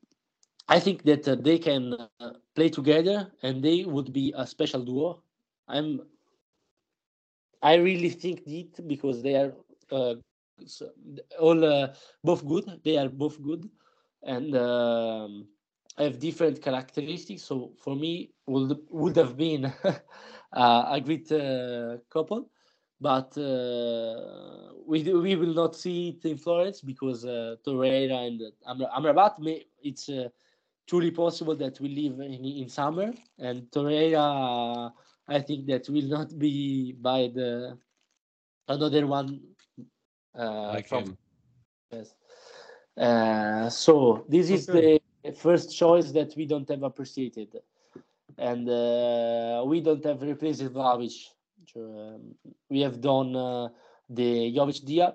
I 0.69 0.81
think 0.81 1.03
that 1.05 1.29
uh, 1.29 1.37
they 1.37 1.59
can 1.59 1.95
uh, 2.21 2.33
play 2.55 2.69
together 2.69 3.33
and 3.43 3.63
they 3.63 3.85
would 3.85 4.13
be 4.13 4.35
a 4.37 4.47
special 4.47 4.85
duo. 4.85 5.23
I'm 5.69 6.03
I 7.63 7.75
really 7.75 8.11
think 8.11 8.43
it 8.47 8.87
because 8.87 9.23
they 9.23 9.35
are 9.37 9.55
uh, 9.91 10.15
all 11.41 11.89
both 12.25 12.47
good. 12.47 12.81
They 12.85 12.99
are 12.99 13.09
both 13.09 13.43
good 13.43 13.69
and 14.23 14.55
um, 14.57 15.47
have 15.97 16.19
different 16.19 16.61
characteristics. 16.63 17.43
So 17.43 17.73
for 17.79 17.97
me, 17.97 18.33
would 18.47 18.79
would 18.91 19.17
have 19.17 19.37
been 19.37 19.65
uh, 20.53 20.85
a 20.91 21.01
great 21.01 21.31
uh, 21.33 21.99
couple, 22.11 22.51
but 23.01 23.37
uh, 23.39 24.73
we 24.87 25.03
do- 25.03 25.21
we 25.21 25.37
will 25.37 25.55
not 25.55 25.75
see 25.77 26.11
it 26.11 26.25
in 26.25 26.37
Florence 26.39 26.81
because 26.81 27.25
uh, 27.25 27.57
Torreira 27.65 28.27
and 28.27 28.43
Amra- 28.67 28.91
Amrabat 28.97 29.39
may 29.41 29.65
it's. 29.83 30.09
Uh, 30.09 30.29
truly 30.89 31.11
possible 31.11 31.55
that 31.55 31.79
we 31.81 31.89
live 31.89 32.21
in, 32.21 32.45
in 32.45 32.69
summer 32.69 33.13
and 33.39 33.71
Torreira 33.71 34.93
I 35.29 35.41
think 35.41 35.67
that 35.67 35.89
will 35.89 36.09
not 36.09 36.37
be 36.39 36.93
by 36.93 37.29
the 37.33 37.79
another 38.69 39.07
one 39.07 39.41
uh, 40.39 40.79
Like 40.79 40.89
from 40.89 41.05
him. 41.05 41.19
yes. 41.91 42.15
Uh, 42.99 43.69
so 43.71 44.25
this 44.29 44.51
is 44.51 44.69
Okay. 44.69 45.01
the 45.25 45.33
first 45.33 45.77
choice 45.77 46.11
that 46.13 46.35
we 46.37 46.47
don't 46.47 46.69
have 46.69 46.83
appreciated 46.83 47.49
and 48.39 48.69
uh, 48.69 49.63
we 49.67 49.81
don't 49.81 50.05
have 50.05 50.23
replaced 50.23 50.63
Vlahovic. 50.63 51.29
Um, 51.77 52.35
we 52.69 52.81
have 52.81 53.01
done 53.01 53.37
uh, 53.37 53.69
the 54.09 54.53
Jovic 54.55 54.85
Dia 54.85 55.15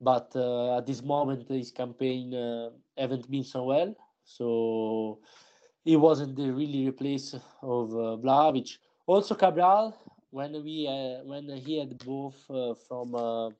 but 0.00 0.32
uh, 0.34 0.78
at 0.78 0.86
this 0.86 1.02
moment 1.02 1.48
his 1.48 1.70
campaign 1.70 2.34
uh, 2.34 2.70
haven't 2.96 3.30
been 3.30 3.44
so 3.44 3.64
well 3.64 3.94
so 4.24 5.18
he 5.84 5.96
wasn't 5.96 6.36
the 6.36 6.50
really 6.50 6.88
replace 6.88 7.34
of 7.62 7.90
uh, 7.92 8.16
Vlahovic. 8.22 8.78
Also 9.06 9.34
Cabral, 9.34 9.94
when 10.30 10.52
we 10.64 10.86
uh, 10.88 11.24
when 11.24 11.48
he 11.48 11.78
had 11.78 11.98
both 12.04 12.38
uh, 12.50 12.74
from 12.74 13.14
uh, 13.14 13.50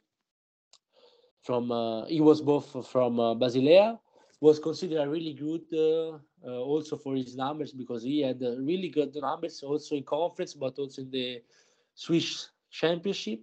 from 1.43 1.71
uh, 1.73 2.05
he 2.07 2.21
was 2.21 2.41
both 2.41 2.87
from 2.89 3.19
uh, 3.19 3.35
Basilea, 3.35 3.99
was 4.41 4.59
considered 4.59 5.09
really 5.09 5.35
good 5.35 5.63
uh, 5.73 6.19
uh, 6.45 6.61
also 6.61 6.97
for 6.97 7.15
his 7.15 7.37
numbers 7.37 7.73
because 7.73 8.03
he 8.03 8.21
had 8.21 8.43
uh, 8.43 8.57
really 8.59 8.89
good 8.89 9.15
numbers 9.15 9.63
also 9.63 9.95
in 9.95 10.03
conference, 10.03 10.55
but 10.55 10.77
also 10.79 11.03
in 11.03 11.11
the 11.11 11.43
Swiss 11.95 12.51
Championship. 12.71 13.41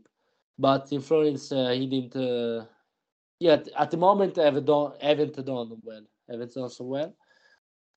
But 0.57 0.91
in 0.91 0.99
Florence, 0.99 1.51
uh, 1.53 1.69
he 1.69 1.87
didn't. 1.87 2.15
Uh, 2.15 2.65
yeah, 3.39 3.63
at, 3.77 3.91
the 3.91 3.95
moment, 3.97 4.35
haven't 4.35 4.65
done 4.65 4.91
haven't 5.01 5.35
done 5.45 5.77
well. 5.81 6.03
Haven't 6.29 6.53
done 6.53 6.69
so 6.69 6.83
well. 6.83 7.15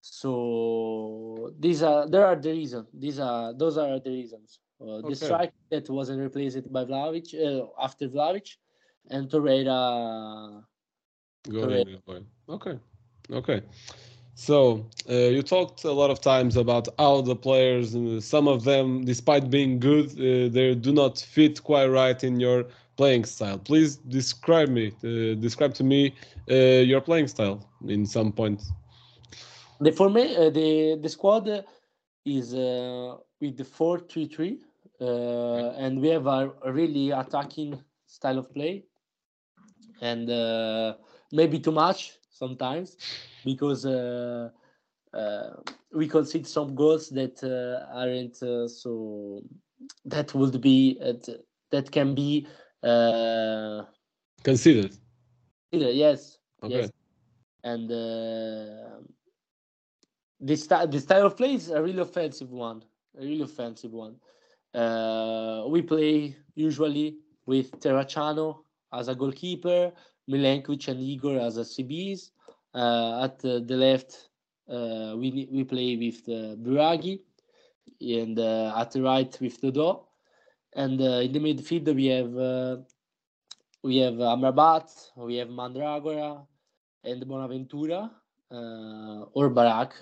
So 0.01 1.53
these 1.59 1.83
are 1.83 2.09
there 2.09 2.25
are 2.25 2.37
the 2.37 2.51
reasons. 2.51 2.89
These 2.95 3.19
are 3.19 3.53
those 3.53 3.79
are 3.79 3.99
the 3.99 4.11
reasons. 4.11 4.61
Uh, 4.81 5.01
the 5.01 5.15
strike 5.15 5.53
that 5.71 5.89
wasn't 5.91 6.21
replaced 6.21 6.73
by 6.73 6.85
Vlahovic 6.85 7.35
uh, 7.35 7.67
after 7.81 8.09
Vlahovic, 8.09 8.57
and 9.11 9.29
Torreira. 9.31 10.65
Go 11.49 11.61
Correct. 11.61 11.89
ahead. 12.09 12.27
Okay. 12.49 12.79
Okay. 13.33 13.63
So 14.35 14.87
uh, 15.09 15.15
you 15.15 15.43
talked 15.43 15.85
a 15.85 15.93
lot 15.93 16.11
of 16.11 16.21
times 16.21 16.57
about 16.57 16.89
how 16.99 17.21
the 17.23 17.37
players, 17.37 17.95
uh, 17.95 18.21
some 18.21 18.49
of 18.49 18.65
them, 18.65 19.05
despite 19.05 19.51
being 19.51 19.79
good, 19.79 20.11
uh, 20.13 20.53
they 20.53 20.75
do 20.75 20.93
not 20.93 21.19
fit 21.19 21.63
quite 21.63 21.87
right 21.87 22.23
in 22.23 22.41
your 22.41 22.65
playing 22.97 23.25
style. 23.25 23.59
Please 23.59 23.97
describe 23.97 24.69
me, 24.69 24.89
uh, 25.05 25.35
describe 25.41 25.75
to 25.75 25.85
me 25.85 26.15
uh, 26.51 26.55
your 26.55 27.01
playing 27.01 27.29
style 27.29 27.67
in 27.87 28.07
some 28.07 28.33
point. 28.33 28.63
The 29.81 29.93
forma- 29.93 30.35
uh, 30.43 30.51
the 30.51 30.97
the 31.03 31.09
squad 31.09 31.49
is 32.25 32.55
uh, 32.55 33.17
with 33.41 33.57
the 33.57 33.65
four 33.65 33.99
three 34.01 34.27
three, 34.27 34.61
uh, 35.01 35.71
and 35.85 36.01
we 36.01 36.09
have 36.09 36.27
a 36.27 36.53
really 36.73 37.11
attacking 37.11 37.83
style 38.07 38.39
of 38.39 38.53
play, 38.53 38.85
and 40.03 40.29
uh, 40.31 40.95
maybe 41.33 41.59
too 41.59 41.73
much 41.73 42.19
sometimes 42.31 42.99
because 43.45 43.87
uh, 43.87 44.51
uh, 45.15 45.51
we 45.95 46.09
concede 46.09 46.47
some 46.47 46.75
goals 46.75 47.09
that 47.11 47.43
uh, 47.45 47.99
aren't 47.99 48.43
uh, 48.43 48.69
so 48.69 49.41
that 50.05 50.35
would 50.35 50.61
be 50.61 50.99
that 51.71 51.91
can 51.91 52.15
be 52.15 52.47
uh, 52.83 53.83
Considered. 54.43 54.97
yes 55.73 56.39
Okay. 56.63 56.81
Yes. 56.81 56.91
and 57.65 57.91
uh, 57.91 59.01
this 60.41 60.65
style 60.65 60.87
the 60.87 61.01
style 61.01 61.27
of 61.27 61.37
play 61.37 61.55
is 61.55 61.71
a 61.71 61.83
really 61.83 62.01
offensive 62.01 62.51
one 62.51 62.83
a 63.19 63.23
really 63.23 63.43
offensive 63.43 63.93
one 63.93 64.17
uh, 64.75 65.65
we 65.69 65.83
play 65.83 66.37
usually 66.55 67.19
with 67.47 67.71
Terracciano 67.81 68.62
as 68.93 69.09
a 69.09 69.15
goalkeeper 69.15 69.93
Milenkovic 70.31 70.89
and 70.89 71.01
Igor 71.01 71.39
as 71.39 71.57
a 71.57 71.63
CBs 71.63 72.31
uh, 72.75 73.25
at 73.25 73.45
uh, 73.45 73.61
the 73.61 73.77
left 73.77 74.29
uh, 74.69 75.15
we 75.17 75.49
we 75.51 75.65
play 75.65 75.97
with 75.97 76.23
uh, 76.29 76.55
Biraghi 76.57 77.21
and 78.01 78.39
uh, 78.39 78.73
at 78.77 78.93
the 78.93 79.03
right 79.03 79.37
with 79.41 79.61
the 79.61 79.71
Dodo. 79.71 80.09
And 80.75 81.01
uh, 81.01 81.21
in 81.21 81.33
the 81.33 81.41
midfield 81.41 81.95
we 81.95 82.07
have 82.07 82.85
we 83.83 83.99
have 83.99 84.15
Amrabat 84.15 84.89
we 85.17 85.37
have 85.37 85.49
Mandragora 85.49 86.47
and 87.05 87.27
Bonaventura 87.27 88.11
or 89.35 89.51
Barak, 89.51 90.01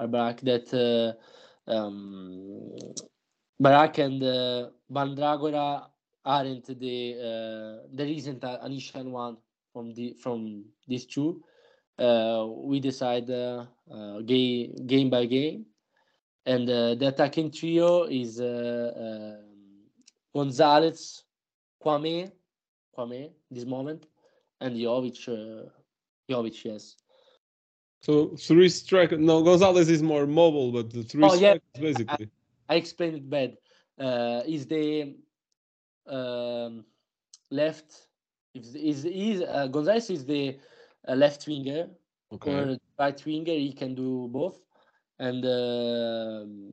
or 0.00 0.06
Barak 0.08 0.40
that 0.40 1.16
um, 1.68 2.76
Barak 3.60 3.98
and 3.98 4.22
Mandragora 4.90 5.86
aren't 6.24 6.66
the 6.66 7.14
uh, 7.28 7.86
there 7.92 8.06
isn't 8.06 8.42
an 8.44 8.58
initial 8.66 9.04
one 9.10 9.36
from 9.72 9.92
the 9.94 10.14
from 10.22 10.64
these 10.86 11.06
two. 11.06 11.42
Uh, 11.98 12.46
we 12.64 12.80
decide 12.80 13.30
uh, 13.30 13.66
uh, 13.90 14.20
game 14.20 14.74
game 14.86 15.10
by 15.10 15.26
game, 15.26 15.66
and 16.46 16.68
uh, 16.68 16.94
the 16.94 17.08
attacking 17.08 17.50
trio 17.50 18.04
is 18.04 18.40
uh, 18.40 18.92
um 18.96 19.44
Gonzalez, 20.34 21.24
Kouame, 21.82 22.30
Kouame 22.96 23.30
this 23.50 23.64
moment, 23.64 24.06
and 24.60 24.76
Jovic. 24.76 25.28
Uh, 25.28 25.68
Jovic, 26.30 26.64
yes. 26.64 26.96
So 28.02 28.36
three 28.36 28.68
strikers. 28.68 29.18
No, 29.18 29.42
Gonzalez 29.42 29.88
is 29.88 30.02
more 30.02 30.26
mobile, 30.26 30.72
but 30.72 30.90
the 30.90 31.02
three 31.02 31.28
Oh, 31.28 31.34
yeah. 31.34 31.54
strikers 31.54 31.80
basically. 31.80 32.30
I 32.68 32.76
explained 32.76 33.16
it 33.16 33.30
bad. 33.30 33.56
Uh, 33.98 34.42
is 34.46 34.66
the 34.66 35.16
um, 36.06 36.84
left? 37.50 38.08
Is 38.54 38.74
is 38.74 39.04
is 39.04 39.42
uh, 39.42 39.66
Gonzalez 39.68 40.10
is 40.10 40.24
the 40.26 40.58
uh, 41.08 41.14
left 41.14 41.46
winger 41.46 41.88
Okay. 42.32 42.68
or 42.68 42.76
right 42.98 43.24
winger? 43.24 43.52
He 43.52 43.72
can 43.72 43.94
do 43.94 44.28
both, 44.28 44.60
and 45.18 45.44
um 45.44 46.72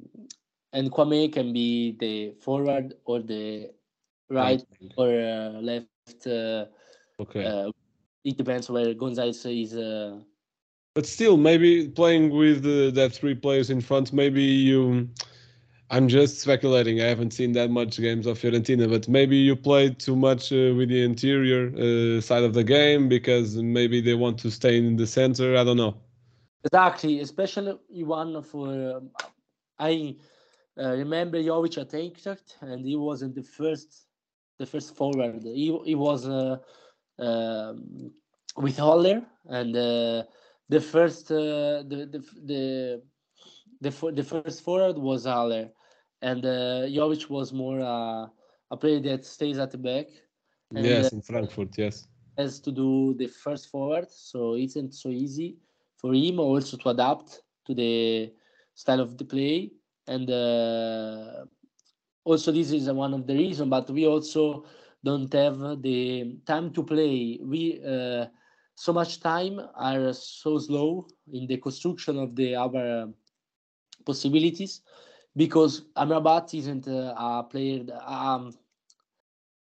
and 0.73 0.91
Kouame 0.91 1.31
can 1.31 1.53
be 1.53 1.95
the 1.99 2.31
forward 2.39 2.95
or 3.05 3.21
the 3.21 3.71
right 4.29 4.63
or 4.97 5.09
uh, 5.09 5.61
left 5.61 6.05
uh, 6.05 6.65
Okay. 7.19 7.43
uh, 7.45 7.71
it 8.23 8.37
depends 8.37 8.69
where 8.69 8.93
Gonzalez 8.93 9.45
is. 9.45 9.75
Uh, 9.75 10.19
But 10.95 11.05
still, 11.05 11.37
maybe 11.37 11.87
playing 11.89 12.29
with 12.31 12.65
uh, 12.65 12.91
that 12.91 13.13
three 13.13 13.35
players 13.35 13.69
in 13.69 13.81
front, 13.81 14.11
maybe 14.13 14.43
you. 14.43 15.09
I'm 15.91 16.07
just 16.07 16.39
speculating. 16.39 17.01
I 17.01 17.07
haven't 17.07 17.31
seen 17.31 17.51
that 17.51 17.69
much 17.69 17.99
games 17.99 18.25
of 18.25 18.39
Fiorentina, 18.39 18.89
but 18.89 19.09
maybe 19.09 19.35
you 19.35 19.57
played 19.57 19.99
too 19.99 20.15
much 20.15 20.53
uh, 20.53 20.73
with 20.73 20.87
the 20.87 21.03
interior 21.03 21.67
uh, 21.67 22.21
side 22.21 22.43
of 22.43 22.53
the 22.53 22.63
game 22.63 23.09
because 23.09 23.57
maybe 23.57 23.99
they 23.99 24.13
want 24.13 24.39
to 24.39 24.49
stay 24.49 24.77
in 24.77 24.95
the 24.95 25.05
center. 25.05 25.57
I 25.57 25.65
don't 25.65 25.75
know. 25.75 25.97
exactly, 26.63 27.19
especially 27.19 27.77
one 27.89 28.41
for. 28.41 28.67
Um, 28.69 29.09
I 29.79 30.15
uh, 30.81 30.91
remember 30.91 31.37
Jovic 31.39 31.77
at 31.77 31.89
Eintracht, 31.89 32.55
and 32.61 32.85
he 32.85 32.95
wasn't 32.95 33.35
the 33.35 33.43
first, 33.43 34.07
the 34.59 34.65
first 34.65 34.95
forward. 34.95 35.43
He 35.43 35.77
he 35.83 35.95
was 35.95 36.25
uh, 36.25 36.57
um, 37.19 38.13
with 38.55 38.77
Haller, 38.77 39.23
and 39.49 39.75
uh, 39.75 40.23
the 40.69 40.79
first 40.79 41.29
uh, 41.31 41.83
the 41.91 42.07
the 42.13 42.19
the 42.45 43.01
the, 43.81 44.11
the 44.13 44.23
first 44.23 44.63
forward 44.63 44.97
was 44.97 45.25
Haller, 45.25 45.69
and 46.21 46.45
uh, 46.45 46.85
Jovic 46.87 47.29
was 47.29 47.51
more 47.51 47.81
uh, 47.81 48.27
a 48.69 48.77
player 48.77 48.99
that 49.01 49.25
stays 49.25 49.57
at 49.57 49.71
the 49.71 49.77
back. 49.77 50.07
And, 50.73 50.85
yes, 50.85 51.11
uh, 51.11 51.15
in 51.15 51.21
Frankfurt. 51.21 51.77
Yes. 51.77 52.07
has 52.37 52.59
to 52.61 52.71
do 52.71 53.13
the 53.17 53.27
first 53.27 53.69
forward, 53.69 54.09
so 54.09 54.53
it 54.55 54.63
isn't 54.63 54.93
so 54.93 55.09
easy 55.09 55.57
for 55.97 56.13
him 56.13 56.39
also 56.39 56.77
to 56.77 56.89
adapt 56.89 57.41
to 57.65 57.73
the 57.73 58.31
style 58.73 59.01
of 59.01 59.17
the 59.17 59.25
play. 59.25 59.71
And 60.07 60.29
uh, 60.29 61.45
also, 62.23 62.51
this 62.51 62.71
is 62.71 62.89
one 62.91 63.13
of 63.13 63.27
the 63.27 63.35
reasons, 63.35 63.69
but 63.69 63.89
we 63.89 64.07
also 64.07 64.65
don't 65.03 65.31
have 65.33 65.81
the 65.81 66.37
time 66.45 66.71
to 66.73 66.83
play. 66.83 67.39
We 67.43 67.81
uh, 67.85 68.27
so 68.75 68.93
much 68.93 69.19
time 69.19 69.59
are 69.75 70.13
so 70.13 70.57
slow 70.57 71.07
in 71.31 71.47
the 71.47 71.57
construction 71.57 72.17
of 72.17 72.35
the 72.35 72.55
our 72.55 73.09
possibilities 74.05 74.81
because 75.35 75.83
Amrabat 75.95 76.53
isn't 76.53 76.87
uh, 76.87 77.13
a 77.17 77.43
player, 77.49 77.85
um, 78.05 78.51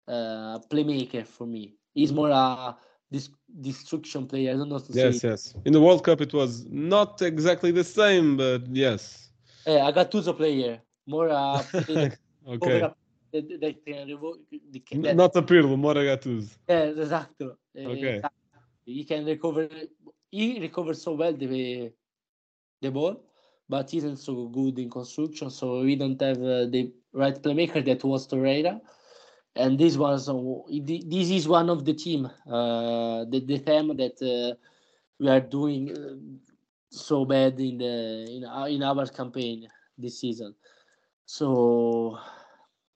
uh, 0.08 0.58
playmaker 0.70 1.26
for 1.26 1.46
me. 1.46 1.74
He's 1.94 2.12
more 2.12 2.30
a 2.30 2.76
dis- 3.10 3.30
destruction 3.60 4.26
player. 4.26 4.52
I 4.52 4.54
don't 4.56 4.68
know 4.68 4.82
Yes, 4.90 5.20
say. 5.20 5.28
yes. 5.28 5.54
In 5.64 5.72
the 5.72 5.80
World 5.80 6.04
Cup, 6.04 6.20
it 6.20 6.32
was 6.32 6.66
not 6.68 7.22
exactly 7.22 7.70
the 7.70 7.84
same, 7.84 8.36
but 8.36 8.66
yes. 8.68 9.30
It. 9.66 9.80
Uh, 9.80 9.88
a 9.88 9.92
Gattuso 9.92 10.36
player, 10.36 10.80
more 11.06 11.28
a 11.28 11.62
player 11.86 12.12
okay. 12.48 12.80
a- 12.82 12.94
that, 13.32 13.60
that 13.60 13.84
can 13.84 14.08
revo- 14.08 14.38
can- 14.86 15.02
that- 15.02 15.16
Not 15.16 15.34
a 15.36 15.42
Pirlo, 15.42 15.76
more 15.76 15.92
a 15.92 16.04
Gattuso. 16.04 16.56
Yeah. 16.68 17.24
Eh, 17.76 17.86
Okay. 17.86 18.22
He 18.84 19.04
can 19.04 19.24
recover. 19.26 19.68
He 20.30 20.60
recovers 20.60 21.02
so 21.02 21.12
well 21.14 21.32
the 21.32 21.92
the 22.80 22.90
ball, 22.90 23.16
but 23.68 23.92
isn't 23.94 24.18
so 24.18 24.46
good 24.48 24.78
in 24.78 24.90
construction. 24.90 25.50
So 25.50 25.82
we 25.82 25.96
don't 25.96 26.20
have 26.20 26.38
uh, 26.38 26.66
the 26.66 26.92
right 27.12 27.40
playmaker 27.42 27.84
that 27.84 28.04
was 28.04 28.28
Torreira, 28.28 28.80
and 29.54 29.78
this 29.78 29.96
was 29.96 30.28
uh, 30.28 30.34
this 30.68 31.30
is 31.30 31.48
one 31.48 31.70
of 31.70 31.84
the 31.84 31.94
team. 31.94 32.26
Uh, 32.46 33.24
the 33.24 33.42
the 33.46 33.58
theme 33.58 33.96
that 33.96 34.20
uh, 34.22 34.54
we 35.18 35.28
are 35.28 35.40
doing 35.40 35.90
uh, 35.90 36.14
so 36.90 37.24
bad 37.24 37.58
in 37.60 37.78
the 37.78 38.26
in 38.30 38.44
our, 38.44 38.68
in 38.68 38.82
our 38.82 39.06
campaign 39.06 39.68
this 39.98 40.20
season. 40.20 40.54
So 41.24 42.18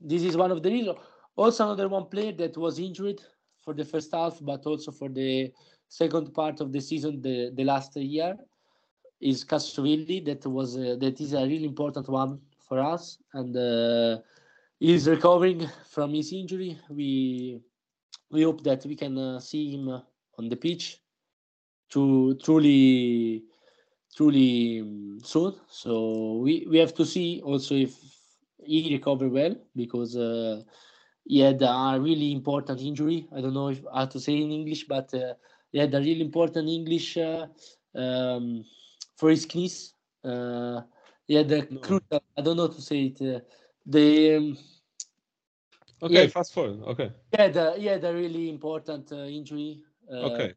this 0.00 0.22
is 0.22 0.36
one 0.36 0.52
of 0.52 0.62
the 0.62 0.70
reasons. 0.70 0.98
Also, 1.36 1.64
another 1.64 1.88
one 1.88 2.06
player 2.06 2.32
that 2.32 2.56
was 2.56 2.78
injured 2.78 3.20
for 3.64 3.74
the 3.74 3.84
first 3.84 4.12
half, 4.12 4.38
but 4.40 4.64
also 4.66 4.92
for 4.92 5.08
the 5.08 5.52
second 5.88 6.32
part 6.32 6.60
of 6.60 6.72
the 6.72 6.80
season, 6.80 7.20
the, 7.20 7.50
the 7.54 7.64
last 7.64 7.96
year, 7.96 8.36
is 9.20 9.44
Castrovilli. 9.44 10.24
That 10.24 10.46
was 10.46 10.76
uh, 10.76 10.96
that 11.00 11.20
is 11.20 11.32
a 11.32 11.42
really 11.42 11.64
important 11.64 12.08
one 12.08 12.40
for 12.58 12.80
us, 12.80 13.18
and 13.34 13.56
uh, 13.56 14.18
he's 14.78 15.08
recovering 15.08 15.68
from 15.88 16.14
his 16.14 16.32
injury. 16.32 16.78
We 16.88 17.60
we 18.30 18.42
hope 18.42 18.62
that 18.64 18.84
we 18.86 18.96
can 18.96 19.18
uh, 19.18 19.40
see 19.40 19.72
him 19.72 19.88
uh, 19.88 20.00
on 20.38 20.48
the 20.48 20.56
pitch 20.56 21.00
to 21.90 22.34
truly 22.42 23.44
truly 24.14 24.80
um, 24.80 25.18
soon. 25.22 25.54
So 25.68 26.38
we, 26.42 26.66
we 26.68 26.78
have 26.78 26.94
to 26.94 27.04
see 27.04 27.40
also 27.44 27.74
if 27.74 27.94
he 28.64 28.92
recover 28.92 29.28
well 29.28 29.54
because 29.74 30.16
uh, 30.16 30.62
he 31.24 31.40
had 31.40 31.62
a 31.62 31.98
really 32.00 32.32
important 32.32 32.80
injury. 32.80 33.28
I 33.34 33.40
don't 33.40 33.54
know 33.54 33.68
if 33.68 33.82
how 33.92 34.06
to 34.06 34.20
say 34.20 34.36
in 34.36 34.50
English, 34.50 34.84
but 34.84 35.12
uh, 35.14 35.34
he 35.72 35.78
had 35.78 35.94
a 35.94 35.98
really 35.98 36.22
important 36.22 36.68
English 36.68 37.16
uh, 37.16 37.46
um, 37.94 38.64
for 39.20 39.30
his 39.30 39.44
knees. 39.54 39.94
Uh, 40.24 40.80
he 41.26 41.34
had 41.34 41.52
a 41.52 41.62
No. 41.70 41.80
crucial. 41.80 42.22
I 42.36 42.42
don't 42.42 42.56
know 42.56 42.66
how 42.68 42.74
to 42.74 42.82
say 42.82 43.12
it. 43.12 43.20
Uh, 43.22 43.40
the 43.86 44.36
um, 44.36 44.58
Okay, 46.02 46.24
Yeah. 46.24 46.26
fast 46.28 46.54
forward. 46.54 46.80
Okay. 46.92 47.12
Yeah, 47.32 47.48
the 47.48 47.74
a, 47.74 47.78
he 47.78 47.86
had 47.86 48.04
a 48.04 48.12
really 48.14 48.48
important 48.48 49.12
uh, 49.12 49.28
injury. 49.38 49.84
Uh, 50.10 50.28
Okay. 50.32 50.54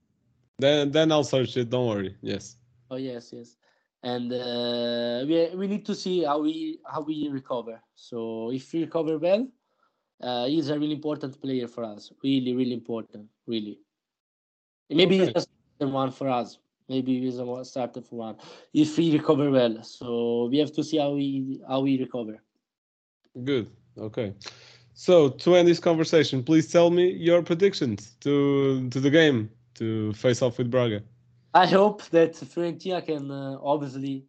Then 0.59 0.91
then 0.91 1.11
I'll 1.11 1.23
search 1.35 1.57
it. 1.57 1.69
Don't 1.69 1.87
worry. 1.87 2.15
Yes. 2.21 2.57
Oh 2.89 2.95
yes, 2.95 3.33
yes, 3.33 3.57
and 4.03 4.31
uh, 4.31 5.25
we 5.27 5.49
we 5.59 5.67
need 5.67 5.85
to 5.85 5.95
see 5.95 6.23
how 6.23 6.39
we 6.39 6.79
how 6.85 7.01
we 7.01 7.27
recover. 7.29 7.81
So 7.95 8.51
if 8.51 8.71
we 8.73 8.81
recover 8.87 9.17
well, 9.17 9.47
uh, 10.21 10.45
he's 10.45 10.69
a 10.69 10.77
really 10.79 10.93
important 10.93 11.41
player 11.41 11.67
for 11.67 11.83
us. 11.83 12.13
Really, 12.23 12.53
really 12.53 12.73
important. 12.73 13.29
Really. 13.47 13.79
Maybe 14.89 15.15
Okay. 15.15 15.25
he's 15.25 15.33
just 15.33 15.49
the 15.79 15.87
one 15.87 16.11
for 16.11 16.29
us. 16.29 16.59
Maybe 16.89 17.29
one- 17.31 17.65
starter 17.65 18.01
for 18.01 18.15
one. 18.15 18.35
If 18.73 18.97
we 18.97 19.11
recover 19.13 19.49
well, 19.49 19.83
so 19.83 20.47
we 20.51 20.57
have 20.59 20.71
to 20.73 20.83
see 20.83 20.97
how 20.97 21.11
we 21.11 21.61
how 21.67 21.79
we 21.81 21.97
recover. 21.99 22.35
Good. 23.43 23.69
Okay. 23.97 24.33
So 24.93 25.29
to 25.29 25.55
end 25.55 25.67
this 25.67 25.79
conversation, 25.79 26.43
please 26.43 26.71
tell 26.71 26.89
me 26.91 27.11
your 27.11 27.41
predictions 27.41 28.15
to 28.21 28.89
to 28.89 28.99
the 28.99 29.09
game 29.09 29.49
to 29.75 30.13
face 30.13 30.41
off 30.41 30.57
with 30.57 30.69
Braga. 30.69 31.01
I 31.53 31.65
hope 31.67 32.03
that 32.09 32.33
Fiorentina 32.33 33.03
can 33.05 33.29
uh, 33.31 33.57
obviously 33.61 34.25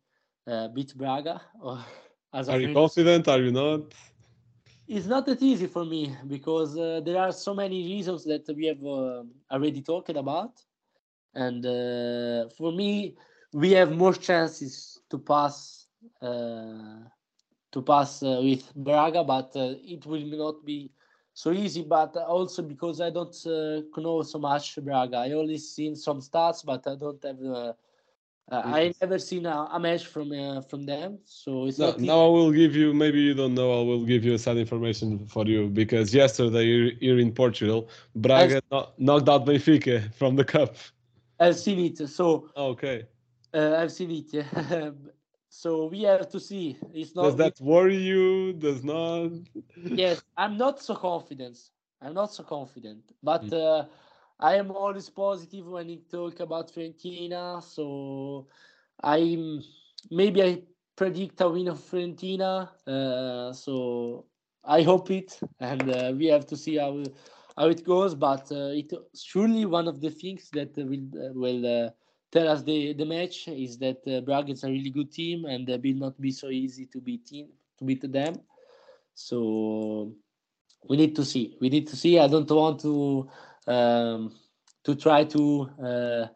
uh, 0.46 0.68
beat 0.68 0.94
Braga. 0.96 1.40
Or 1.60 1.78
as 2.32 2.48
a 2.48 2.52
Are 2.52 2.60
you 2.60 2.68
Fiorentina- 2.68 2.74
confident? 2.74 3.28
Are 3.28 3.40
you 3.42 3.52
not? 3.52 3.82
It's 4.86 5.06
not 5.06 5.24
that 5.26 5.40
easy 5.42 5.66
for 5.66 5.84
me 5.84 6.14
because 6.28 6.76
uh, 6.76 7.00
there 7.04 7.18
are 7.18 7.32
so 7.32 7.54
many 7.54 7.82
reasons 7.94 8.24
that 8.24 8.44
we 8.54 8.66
have 8.66 8.84
uh, 8.84 9.22
already 9.50 9.80
talked 9.80 10.10
about, 10.10 10.52
and 11.34 11.64
uh, 11.66 12.48
for 12.56 12.72
me, 12.72 13.14
we 13.52 13.72
have 13.72 13.92
more 13.92 14.14
chances 14.14 15.00
to 15.10 15.18
pass 15.18 15.86
uh, 16.22 17.00
to 17.72 17.82
pass 17.82 18.22
uh, 18.22 18.40
with 18.42 18.72
Braga, 18.74 19.24
but 19.24 19.54
uh, 19.56 19.74
it 19.82 20.04
will 20.06 20.24
not 20.26 20.64
be 20.64 20.90
so 21.32 21.52
easy. 21.52 21.82
But 21.82 22.16
also 22.16 22.62
because 22.62 23.00
I 23.00 23.10
don't 23.10 23.34
uh, 23.46 23.82
know 24.00 24.22
so 24.22 24.38
much 24.38 24.78
Braga, 24.82 25.18
I 25.18 25.32
only 25.32 25.58
seen 25.58 25.94
some 25.96 26.20
stats, 26.20 26.64
but 26.64 26.86
I 26.86 26.96
don't 26.96 27.22
have. 27.24 27.40
Uh, 27.42 27.72
uh, 28.50 28.62
I 28.64 28.92
never 29.00 29.18
seen 29.18 29.46
a, 29.46 29.68
a 29.72 29.78
match 29.80 30.06
from 30.06 30.30
uh, 30.32 30.60
from 30.60 30.84
them, 30.84 31.18
so 31.24 31.66
it's 31.66 31.78
No, 31.78 31.94
now 31.98 32.26
I 32.26 32.28
will 32.28 32.52
give 32.52 32.74
you. 32.76 32.92
Maybe 32.92 33.20
you 33.20 33.34
don't 33.34 33.54
know. 33.54 33.80
I 33.80 33.84
will 33.84 34.04
give 34.04 34.24
you 34.24 34.36
some 34.38 34.58
information 34.58 35.26
for 35.26 35.46
you 35.46 35.68
because 35.68 36.12
yesterday 36.14 36.64
here- 36.64 36.92
here 37.00 37.18
in 37.18 37.32
Portugal, 37.32 37.88
Braga 38.14 38.60
kno- 38.70 38.88
knocked 38.98 39.28
out 39.28 39.46
Benfica 39.46 40.12
from 40.14 40.36
the 40.36 40.44
cup. 40.44 40.76
I've 41.38 41.56
seen 41.56 41.78
it. 41.80 42.08
So 42.08 42.48
Okay. 42.56 43.06
Uh, 43.52 43.76
I've 43.76 43.92
seen 43.92 44.10
it. 44.10 44.94
So 45.48 45.86
we 45.86 46.02
have 46.02 46.28
to 46.30 46.40
see. 46.40 46.76
It's 46.92 47.14
not. 47.14 47.22
Does 47.22 47.36
that 47.36 47.60
worry 47.60 47.96
you? 47.96 48.54
Does 48.54 48.82
not? 48.82 49.30
yes, 49.84 50.20
I'm 50.36 50.56
not 50.56 50.80
so 50.80 50.96
confident. 50.96 51.56
I'm 52.02 52.12
not 52.12 52.34
so 52.34 52.42
confident, 52.42 53.12
but 53.22 53.52
uh, 53.52 53.84
I 54.40 54.56
am 54.56 54.72
always 54.72 55.08
positive 55.08 55.66
when 55.66 55.88
you 55.88 56.00
talk 56.10 56.40
about 56.40 56.72
Fiorentina. 56.72 57.62
So 57.62 58.48
I'm 59.00 59.62
maybe 60.10 60.42
I 60.42 60.62
predict 60.96 61.40
a 61.40 61.48
win 61.48 61.68
of 61.68 61.78
Fiorentina. 61.78 62.68
Uh, 62.84 63.52
so 63.52 64.26
I 64.64 64.82
hope 64.82 65.12
it, 65.12 65.38
and 65.60 65.88
uh, 65.88 66.12
we 66.16 66.26
have 66.26 66.46
to 66.48 66.56
see 66.56 66.78
how 66.78 67.00
how 67.56 67.66
it 67.68 67.84
goes. 67.84 68.14
But 68.14 68.50
uh, 68.52 68.72
it 68.80 68.92
surely 69.14 69.64
one 69.66 69.88
of 69.88 70.00
the 70.00 70.10
things 70.10 70.50
that 70.52 70.76
will 70.76 71.08
uh, 71.14 71.32
will 71.34 71.62
uh, 71.86 71.90
tell 72.30 72.48
us 72.48 72.62
the 72.62 72.92
the 72.94 73.04
match 73.04 73.48
is 73.48 73.78
that 73.78 74.00
uh, 74.06 74.20
Braga 74.20 74.52
is 74.52 74.64
a 74.64 74.70
really 74.70 74.90
good 74.90 75.10
team 75.12 75.44
and 75.44 75.68
uh, 75.70 75.78
will 75.82 75.96
not 76.06 76.20
be 76.20 76.30
so 76.30 76.48
easy 76.48 76.86
to 76.86 77.00
beat 77.00 77.26
team, 77.26 77.48
to 77.78 77.84
beat 77.84 78.10
them. 78.10 78.34
So 79.14 80.12
we 80.88 80.96
need 80.96 81.14
to 81.16 81.24
see. 81.24 81.56
We 81.60 81.68
need 81.68 81.86
to 81.88 81.96
see. 81.96 82.18
I 82.18 82.26
don't 82.28 82.50
want 82.50 82.80
to 82.80 83.28
um, 83.66 84.32
to 84.84 84.94
try 84.94 85.24
to 85.24 85.70
uh, 85.82 86.26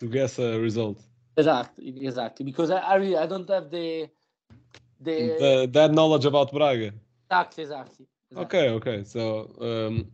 to 0.00 0.08
guess 0.08 0.38
a 0.38 0.58
result. 0.60 0.98
exactly 1.36 2.06
exactly 2.06 2.44
because 2.44 2.70
I, 2.70 2.78
I 2.78 2.94
really 2.96 3.16
I 3.16 3.26
don't 3.26 3.48
have 3.50 3.70
the 3.70 4.08
the, 5.00 5.16
The, 5.38 5.68
that 5.72 5.92
knowledge 5.92 6.24
about 6.24 6.52
Braga. 6.52 6.92
exactly 7.30 7.62
exactly. 7.64 8.06
exactly. 8.30 8.44
Okay, 8.44 8.68
okay. 8.70 9.04
So 9.04 9.54
um, 9.60 10.10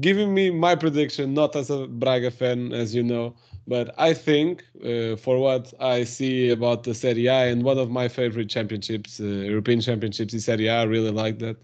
giving 0.00 0.34
me 0.34 0.50
my 0.50 0.74
prediction, 0.74 1.34
not 1.34 1.54
as 1.56 1.70
a 1.70 1.86
Braga 1.86 2.30
fan, 2.30 2.72
as 2.72 2.94
you 2.94 3.02
know, 3.02 3.34
but 3.66 3.94
I 3.98 4.14
think 4.14 4.64
uh, 4.84 5.16
for 5.16 5.38
what 5.38 5.72
I 5.80 6.04
see 6.04 6.50
about 6.50 6.84
the 6.84 6.94
Serie 6.94 7.26
A 7.26 7.50
and 7.52 7.62
one 7.62 7.78
of 7.78 7.90
my 7.90 8.08
favorite 8.08 8.48
championships, 8.48 9.20
uh, 9.20 9.24
European 9.24 9.80
championships 9.80 10.34
is 10.34 10.44
Serie 10.44 10.66
A. 10.66 10.80
I 10.80 10.82
really 10.84 11.10
like 11.12 11.38
that. 11.38 11.56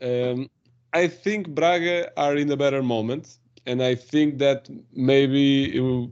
Um, 0.00 0.50
I 0.92 1.06
think 1.06 1.48
Braga 1.50 2.10
are 2.16 2.36
in 2.36 2.50
a 2.50 2.56
better 2.56 2.82
moment, 2.82 3.38
and 3.66 3.82
I 3.82 3.94
think 3.94 4.38
that 4.38 4.68
maybe 4.92 5.76
it 5.76 6.10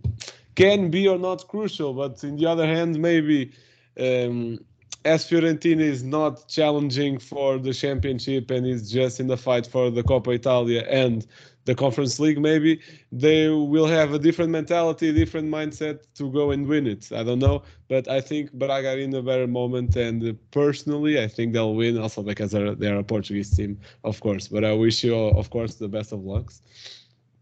can 0.55 0.91
be 0.91 1.09
or 1.09 1.19
not 1.19 1.49
crucial. 1.49 1.95
But 1.95 2.23
in 2.23 2.37
the 2.37 2.47
other 2.47 2.67
hand, 2.67 3.01
maybe 3.01 3.53
um, 3.99 4.61
as 5.05 5.29
Fiorentina 5.29 5.81
is 5.81 6.03
not 6.03 6.49
challenging 6.49 7.19
for 7.19 7.59
the 7.59 7.73
championship 7.73 8.51
and 8.51 8.67
is 8.67 8.91
just 8.91 9.21
in 9.21 9.27
the 9.27 9.37
fight 9.37 9.67
for 9.67 9.91
the 9.91 10.03
Coppa 10.03 10.35
Italia 10.35 10.85
and 10.89 11.27
the 11.65 11.75
Conference 11.75 12.21
League, 12.21 12.41
maybe 12.41 12.81
they 13.11 13.49
will 13.49 13.87
have 13.87 14.15
a 14.15 14.19
different 14.19 14.53
mentality, 14.53 15.13
different 15.13 15.49
mindset 15.49 16.01
to 16.15 16.31
go 16.31 16.53
and 16.53 16.67
win 16.67 16.87
it. 16.87 17.11
I 17.13 17.25
don't 17.25 17.41
know, 17.41 17.63
but 17.89 18.09
I 18.09 18.21
think 18.21 18.53
Braga 18.53 18.91
are 18.91 18.99
in 18.99 19.15
a 19.15 19.23
better 19.23 19.49
moment, 19.49 19.97
and 19.97 20.39
personally, 20.53 21.21
I 21.21 21.27
think 21.27 21.53
they'll 21.53 21.75
win. 21.75 21.99
Also 21.99 22.23
because 22.23 22.53
they're, 22.53 22.75
they're 22.75 22.99
a 22.99 23.05
Portuguese 23.05 23.57
team, 23.57 23.81
of 24.05 24.21
course. 24.21 24.47
But 24.49 24.65
I 24.65 24.73
wish 24.73 25.03
you, 25.03 25.17
of 25.17 25.51
course, 25.51 25.75
the 25.75 25.89
best 25.89 26.13
of 26.13 26.21
lucks. 26.25 26.63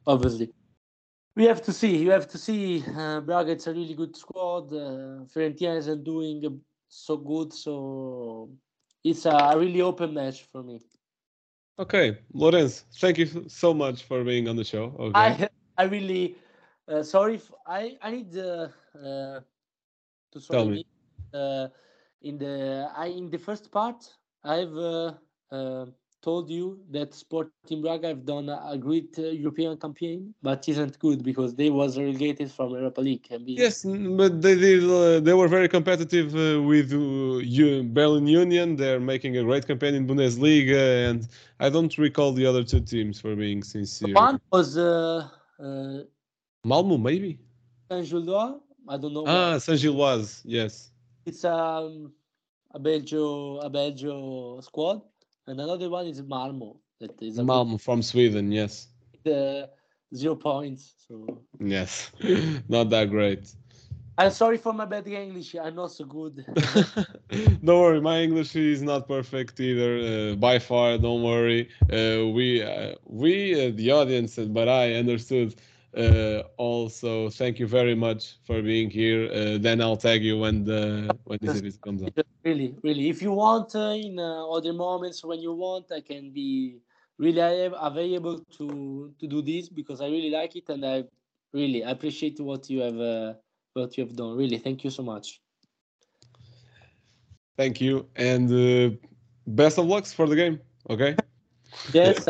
obviously. 0.06 0.52
We 1.36 1.44
have 1.44 1.62
to 1.62 1.72
see. 1.72 1.96
You 1.98 2.10
have 2.10 2.28
to 2.28 2.38
see. 2.38 2.84
Uh, 2.96 3.20
Braga, 3.20 3.52
it's 3.52 3.66
a 3.66 3.72
really 3.72 3.94
good 3.94 4.16
squad. 4.16 4.72
Uh, 4.72 5.24
Fiorentina 5.34 5.76
isn't 5.78 6.04
doing 6.04 6.60
so 6.94 7.16
good, 7.16 7.52
so 7.52 8.50
it's 9.04 9.26
a 9.26 9.54
really 9.56 9.82
open 9.82 10.14
match 10.14 10.42
for 10.42 10.62
me. 10.62 10.80
Okay, 11.78 12.18
Lorenz, 12.32 12.84
thank 13.00 13.18
you 13.18 13.48
so 13.48 13.74
much 13.74 14.04
for 14.04 14.24
being 14.24 14.48
on 14.48 14.56
the 14.56 14.64
show. 14.64 14.94
Okay. 14.98 15.38
I 15.38 15.48
I 15.78 15.84
really 15.84 16.36
uh, 16.88 17.02
sorry. 17.02 17.36
If 17.36 17.50
I 17.66 17.96
I 18.02 18.10
need 18.12 18.36
uh, 18.36 18.68
uh, 18.96 19.40
to 20.32 20.40
sorry 20.40 20.66
me. 20.66 20.84
Uh, 21.32 21.68
in 22.22 22.38
the 22.38 22.88
I 22.96 23.06
in 23.06 23.30
the 23.30 23.38
first 23.38 23.70
part 23.72 24.04
I've 24.44 24.76
uh, 24.76 25.14
uh, 25.50 25.86
told 26.24 26.48
you 26.48 26.66
that 26.90 27.12
Sporting 27.12 27.82
Braga 27.82 28.08
have 28.08 28.24
done 28.24 28.48
a, 28.48 28.78
great 28.78 29.12
uh, 29.18 29.22
European 29.44 29.76
campaign, 29.76 30.34
but 30.42 30.66
isn't 30.72 30.98
good 30.98 31.22
because 31.22 31.54
they 31.54 31.68
was 31.68 31.98
relegated 31.98 32.50
from 32.50 32.70
Europa 32.70 33.02
League. 33.08 33.26
And 33.30 33.42
Yes, 33.46 33.84
but 34.20 34.32
they 34.44 34.56
did. 34.66 34.82
Uh, 34.84 35.20
they 35.26 35.34
were 35.40 35.50
very 35.58 35.68
competitive 35.68 36.28
uh, 36.34 36.62
with 36.70 36.88
uh, 36.92 37.82
Berlin 37.98 38.26
Union. 38.26 38.76
They're 38.80 39.04
making 39.14 39.36
a 39.36 39.44
great 39.48 39.66
campaign 39.70 39.94
in 39.98 40.06
Bundesliga, 40.08 40.82
and 41.08 41.20
I 41.60 41.68
don't 41.74 41.94
recall 42.06 42.30
the 42.32 42.46
other 42.50 42.64
two 42.64 42.80
teams 42.80 43.20
for 43.22 43.36
being 43.44 43.62
sincere. 43.62 44.14
One 44.14 44.40
was 44.50 44.78
uh, 44.78 45.28
uh, 45.66 45.98
Malmo, 46.64 46.96
maybe. 46.96 47.38
Saint 47.90 48.08
Gilloise. 48.08 48.60
I 48.88 48.96
don't 48.96 49.12
know. 49.16 49.24
Ah, 49.26 49.58
Saint 49.58 49.80
Gilloise. 49.82 50.42
Yes. 50.44 50.90
It's 51.26 51.44
um, 51.44 52.12
a 52.74 52.78
Belgio 52.78 53.58
a 53.66 53.68
Belgio 53.70 54.62
squad, 54.62 55.02
and 55.46 55.60
another 55.60 55.88
one 55.90 56.06
is 56.06 56.22
Malmo. 56.22 56.76
That 57.00 57.20
is 57.22 57.40
Malmo 57.40 57.78
from 57.78 58.02
Sweden. 58.02 58.50
Yes. 58.52 58.88
uh, 59.26 59.66
zero 60.14 60.36
points. 60.36 60.94
So 61.08 61.42
Yes. 61.60 62.10
Not 62.68 62.90
that 62.90 63.10
great. 63.10 63.54
I'm 64.16 64.30
sorry 64.30 64.58
for 64.58 64.72
my 64.72 64.84
bad 64.84 65.06
English. 65.08 65.54
I'm 65.56 65.74
not 65.74 65.90
so 65.92 66.04
good. 66.04 66.44
don't 67.64 67.80
worry, 67.80 68.00
my 68.00 68.20
English 68.20 68.54
is 68.54 68.82
not 68.82 69.08
perfect 69.08 69.58
either. 69.60 69.92
Uh, 70.32 70.34
by 70.36 70.58
far, 70.58 70.98
don't 70.98 71.22
worry. 71.22 71.68
Uh, 71.82 72.28
we, 72.28 72.62
uh, 72.62 72.94
we, 73.06 73.54
uh, 73.68 73.72
the 73.74 73.90
audience, 73.90 74.36
but 74.36 74.68
I 74.68 74.94
understood. 74.94 75.54
Uh, 75.96 76.42
also, 76.56 77.28
thank 77.30 77.58
you 77.58 77.66
very 77.66 77.94
much 77.94 78.38
for 78.44 78.62
being 78.62 78.90
here. 78.90 79.30
Uh, 79.32 79.58
then 79.58 79.80
I'll 79.80 79.96
tag 79.96 80.22
you 80.22 80.38
when 80.38 80.64
the 80.64 81.18
when 81.24 81.38
this 81.40 81.54
episode 81.54 81.82
comes 81.82 82.02
up. 82.02 82.12
really, 82.44 82.74
really. 82.82 83.08
If 83.08 83.22
you 83.22 83.32
want, 83.32 83.74
uh, 83.74 83.94
in 83.96 84.18
uh, 84.18 84.48
other 84.48 84.72
moments 84.72 85.24
when 85.24 85.40
you 85.40 85.52
want, 85.52 85.92
I 85.92 86.00
can 86.00 86.32
be 86.32 86.80
really 87.18 87.40
av- 87.40 87.74
available 87.80 88.38
to 88.58 89.14
to 89.18 89.26
do 89.26 89.42
this 89.42 89.68
because 89.68 90.00
I 90.00 90.06
really 90.06 90.30
like 90.30 90.56
it 90.56 90.68
and 90.68 90.84
I 90.84 91.04
really 91.52 91.82
appreciate 91.82 92.40
what 92.40 92.68
you 92.70 92.80
have 92.80 92.98
uh, 92.98 93.34
what 93.74 93.96
you 93.96 94.04
have 94.04 94.14
done. 94.16 94.36
Really, 94.36 94.58
thank 94.58 94.84
you 94.84 94.90
so 94.90 95.02
much. 95.02 95.40
Thank 97.56 97.80
you, 97.80 98.08
and 98.16 98.50
uh, 98.50 98.96
best 99.46 99.78
of 99.78 99.86
lucks 99.86 100.12
for 100.12 100.26
the 100.26 100.36
game. 100.36 100.60
Okay. 100.90 101.16
Yes, 101.92 102.28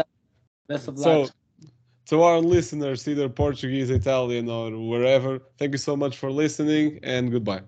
best 0.68 0.88
of 0.88 0.96
So, 0.96 1.24
luck. 1.24 1.43
To 2.06 2.22
our 2.22 2.38
listeners, 2.38 3.06
either 3.08 3.28
Portuguese, 3.28 3.90
Italian, 3.90 4.48
or 4.48 4.70
wherever, 4.88 5.40
thank 5.58 5.72
you 5.72 5.78
so 5.78 5.96
much 5.96 6.16
for 6.18 6.30
listening, 6.30 7.00
and 7.02 7.30
goodbye. 7.30 7.62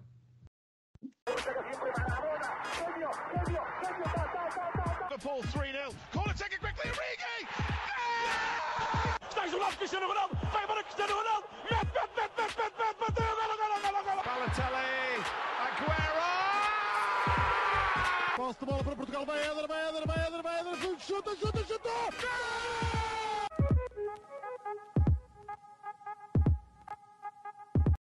Liverpool 5.10 5.42
3 5.42 5.72
0. 5.72 5.90
Corner 6.12 6.34
taken 6.34 6.58
quickly. 6.60 6.90
Origi! 6.90 7.46
Está 9.28 9.46
isolado 9.46 9.76
Cristiano 9.78 10.06
Ronaldo. 10.08 10.36
Vai 10.52 10.66
para 10.66 10.82
Cristiano 10.84 11.14
Ronaldo. 11.14 11.48
Mete, 11.70 11.86
mete, 11.96 12.10
mete, 12.16 12.36
mete, 12.36 12.56
mete, 12.56 12.76
mete. 12.78 12.98
Bateu. 13.00 13.24
Golo, 13.24 13.54
golo, 13.56 13.76
golo, 13.82 14.00
golo. 14.04 14.22
Balotelli. 14.22 15.24
Aguero! 15.66 16.28
Posse 18.36 18.60
de 18.60 18.66
bola 18.66 18.84
para 18.84 18.96
Portugal. 18.96 19.24
Vai 19.26 19.38
Éder, 19.38 19.66
vai 19.66 19.88
Éder, 19.88 20.06
vai 20.06 20.26
Éder, 20.26 20.42
vai 20.42 20.60
Éder. 20.60 20.76
Chuta, 21.00 21.30
chuta, 21.36 21.64
chuta. 21.64 21.88
Gol! 22.20 22.85